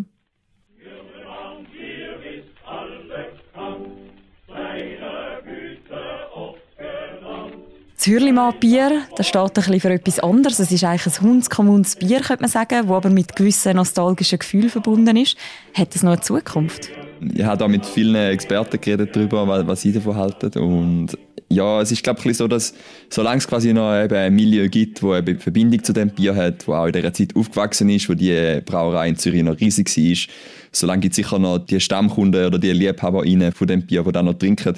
Das 7.95 8.05
Hürlimann-Bier 8.05 9.01
das 9.15 9.27
steht 9.27 9.41
ein 9.41 9.51
bisschen 9.53 9.79
für 9.79 9.89
etwas 9.89 10.19
anderes. 10.19 10.59
Es 10.59 10.71
ist 10.71 10.83
eigentlich 10.83 11.07
ein 11.07 11.27
hundskommunes 11.27 11.95
Bier, 11.95 12.19
könnte 12.19 12.43
man 12.43 12.51
sagen, 12.51 12.85
das 12.85 12.95
aber 12.95 13.09
mit 13.09 13.35
gewissen 13.35 13.77
nostalgischen 13.77 14.37
Gefühlen 14.37 14.69
verbunden 14.69 15.17
ist. 15.17 15.37
Hat 15.73 15.95
es 15.95 16.03
noch 16.03 16.11
eine 16.11 16.21
Zukunft? 16.21 16.91
Ich 17.33 17.43
habe 17.43 17.57
da 17.57 17.67
mit 17.67 17.83
vielen 17.83 18.13
Experten 18.13 18.79
geredet 18.79 19.15
darüber, 19.15 19.65
was 19.65 19.81
sie 19.81 19.91
davon 19.91 20.17
halten. 20.17 20.59
Und 20.59 21.17
ja, 21.49 21.81
es 21.81 21.91
ist 21.91 22.03
glaube 22.03 22.19
ich 22.23 22.37
so, 22.37 22.47
dass 22.47 22.73
solange 23.09 23.37
es 23.37 23.47
quasi 23.47 23.73
noch 23.73 23.95
eben 23.95 24.15
ein 24.15 24.33
Milieu 24.33 24.67
gibt, 24.67 25.03
wo 25.03 25.11
eine 25.11 25.37
Verbindung 25.37 25.83
zu 25.83 25.93
dem 25.93 26.09
Bier 26.09 26.35
hat, 26.35 26.67
wo 26.67 26.73
auch 26.73 26.87
in 26.87 26.93
dieser 26.93 27.13
Zeit 27.13 27.35
aufgewachsen 27.35 27.89
ist, 27.89 28.09
wo 28.09 28.13
die 28.13 28.61
Brauerei 28.65 29.09
in 29.09 29.15
Zürich 29.15 29.43
noch 29.43 29.59
riesig 29.59 29.95
war, 29.95 30.33
solange 30.71 31.01
gibt 31.01 31.13
es 31.13 31.17
sicher 31.17 31.39
noch 31.39 31.59
die 31.59 31.79
Stammkunden 31.79 32.45
oder 32.45 32.59
die 32.59 32.71
LiebhaberInnen 32.71 33.51
von 33.51 33.67
dem 33.67 33.83
Bier, 33.83 34.03
die 34.03 34.11
dann 34.11 34.25
noch 34.25 34.33
trinken. 34.33 34.75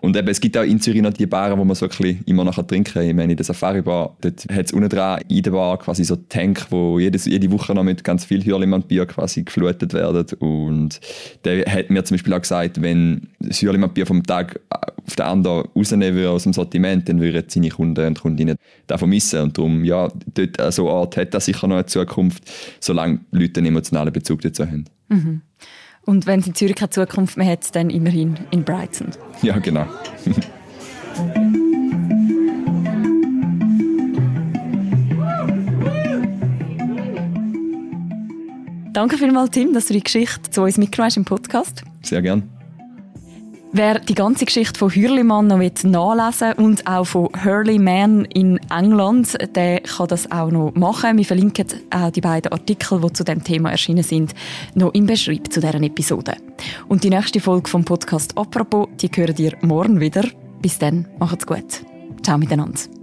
Und 0.00 0.16
eben, 0.16 0.28
es 0.28 0.40
gibt 0.40 0.56
auch 0.56 0.62
in 0.62 0.80
Zürich 0.80 1.02
noch 1.02 1.12
die 1.12 1.26
Baren, 1.26 1.58
wo 1.58 1.64
man 1.64 1.74
so 1.74 1.82
wirklich 1.82 2.18
immer 2.26 2.44
noch 2.44 2.62
trinken 2.62 2.94
kann. 2.94 3.02
Ich 3.08 3.14
meine, 3.14 3.32
in 3.32 3.36
der 3.36 3.44
Safari 3.44 3.82
Bar, 3.82 4.16
dort 4.20 4.46
hat 4.50 4.66
es 4.66 4.72
unten 4.72 4.88
dran 4.88 5.20
in 5.28 5.42
der 5.42 5.50
Bar 5.50 5.78
quasi 5.78 6.04
so 6.04 6.16
Tank, 6.16 6.66
wo 6.70 6.98
jedes, 6.98 7.24
jede 7.24 7.50
Woche 7.50 7.74
noch 7.74 7.82
mit 7.82 8.04
ganz 8.04 8.24
viel 8.24 8.44
Hürlimann-Bier 8.44 9.06
quasi 9.06 9.42
geflutet 9.42 9.92
werden. 9.94 10.26
Und 10.38 11.00
der 11.44 11.64
hat 11.64 11.90
mir 11.90 12.04
zum 12.04 12.16
Beispiel 12.16 12.34
auch 12.34 12.40
gesagt, 12.40 12.80
wenn 12.80 13.28
das 13.40 13.60
Hürlimann-Bier 13.62 14.06
vom 14.06 14.22
Tag 14.22 14.60
Standard 15.08 15.68
rausnehmen 15.74 16.14
würde 16.14 16.30
aus 16.30 16.44
dem 16.44 16.52
Sortiment, 16.52 17.08
dann 17.08 17.20
würden 17.20 17.44
seine 17.48 17.68
Kunden 17.68 18.06
und 18.06 18.20
Kundinnen 18.20 18.56
davon 18.86 19.08
vermissen. 19.08 19.40
Und 19.42 19.58
darum, 19.58 19.84
ja, 19.84 20.08
dort 20.34 20.60
äh, 20.60 20.72
so 20.72 20.88
eine 20.88 20.98
Art 20.98 21.16
hat 21.16 21.34
das 21.34 21.46
sicher 21.46 21.66
noch 21.66 21.76
eine 21.76 21.86
Zukunft, 21.86 22.42
solange 22.80 23.20
Leute 23.30 23.60
einen 23.60 23.68
emotionalen 23.68 24.12
Bezug 24.12 24.42
dazu 24.42 24.64
haben. 24.64 24.84
Mhm. 25.08 25.42
Und 26.04 26.26
wenn 26.26 26.40
es 26.40 26.46
in 26.46 26.54
Zürich 26.54 26.76
keine 26.76 26.90
Zukunft 26.90 27.36
mehr 27.36 27.46
hat, 27.46 27.74
dann 27.74 27.90
immerhin 27.90 28.34
in 28.50 28.64
Brighton. 28.64 29.08
Ja, 29.42 29.58
genau. 29.58 29.86
Danke 38.92 39.16
vielmals, 39.16 39.50
Tim, 39.50 39.72
dass 39.74 39.86
du 39.86 39.94
die 39.94 40.02
Geschichte 40.02 40.50
zu 40.50 40.62
uns 40.62 40.76
mitgenommen 40.76 41.06
hast 41.06 41.16
im 41.18 41.24
Podcast. 41.24 41.84
Sehr 42.02 42.20
gerne. 42.20 42.42
Wer 43.70 43.98
die 43.98 44.14
ganze 44.14 44.46
Geschichte 44.46 44.78
von 44.78 44.90
Hürlimann 44.90 45.46
noch 45.46 45.58
nachlesen 45.58 46.56
will 46.56 46.64
und 46.64 46.86
auch 46.86 47.04
von 47.04 47.28
Hurley 47.44 47.78
Man 47.78 48.24
in 48.24 48.58
England, 48.70 49.36
der 49.54 49.80
kann 49.80 50.08
das 50.08 50.30
auch 50.30 50.50
noch 50.50 50.72
machen. 50.74 51.18
Wir 51.18 51.24
verlinken 51.26 51.66
auch 51.90 52.10
die 52.10 52.22
beiden 52.22 52.50
Artikel, 52.50 53.00
die 53.00 53.12
zu 53.12 53.24
dem 53.24 53.44
Thema 53.44 53.70
erschienen 53.70 54.02
sind, 54.02 54.34
noch 54.74 54.94
im 54.94 55.06
Beschreib 55.06 55.52
zu 55.52 55.60
deren 55.60 55.82
Episode. 55.82 56.36
Und 56.88 57.04
die 57.04 57.10
nächste 57.10 57.40
Folge 57.40 57.68
vom 57.68 57.84
Podcast 57.84 58.36
Apropos, 58.38 58.88
die 59.00 59.10
hören 59.14 59.36
ihr 59.36 59.52
morgen 59.60 60.00
wieder. 60.00 60.24
Bis 60.62 60.78
dann, 60.78 61.06
macht's 61.18 61.46
gut. 61.46 61.84
Ciao 62.22 62.38
miteinander. 62.38 62.97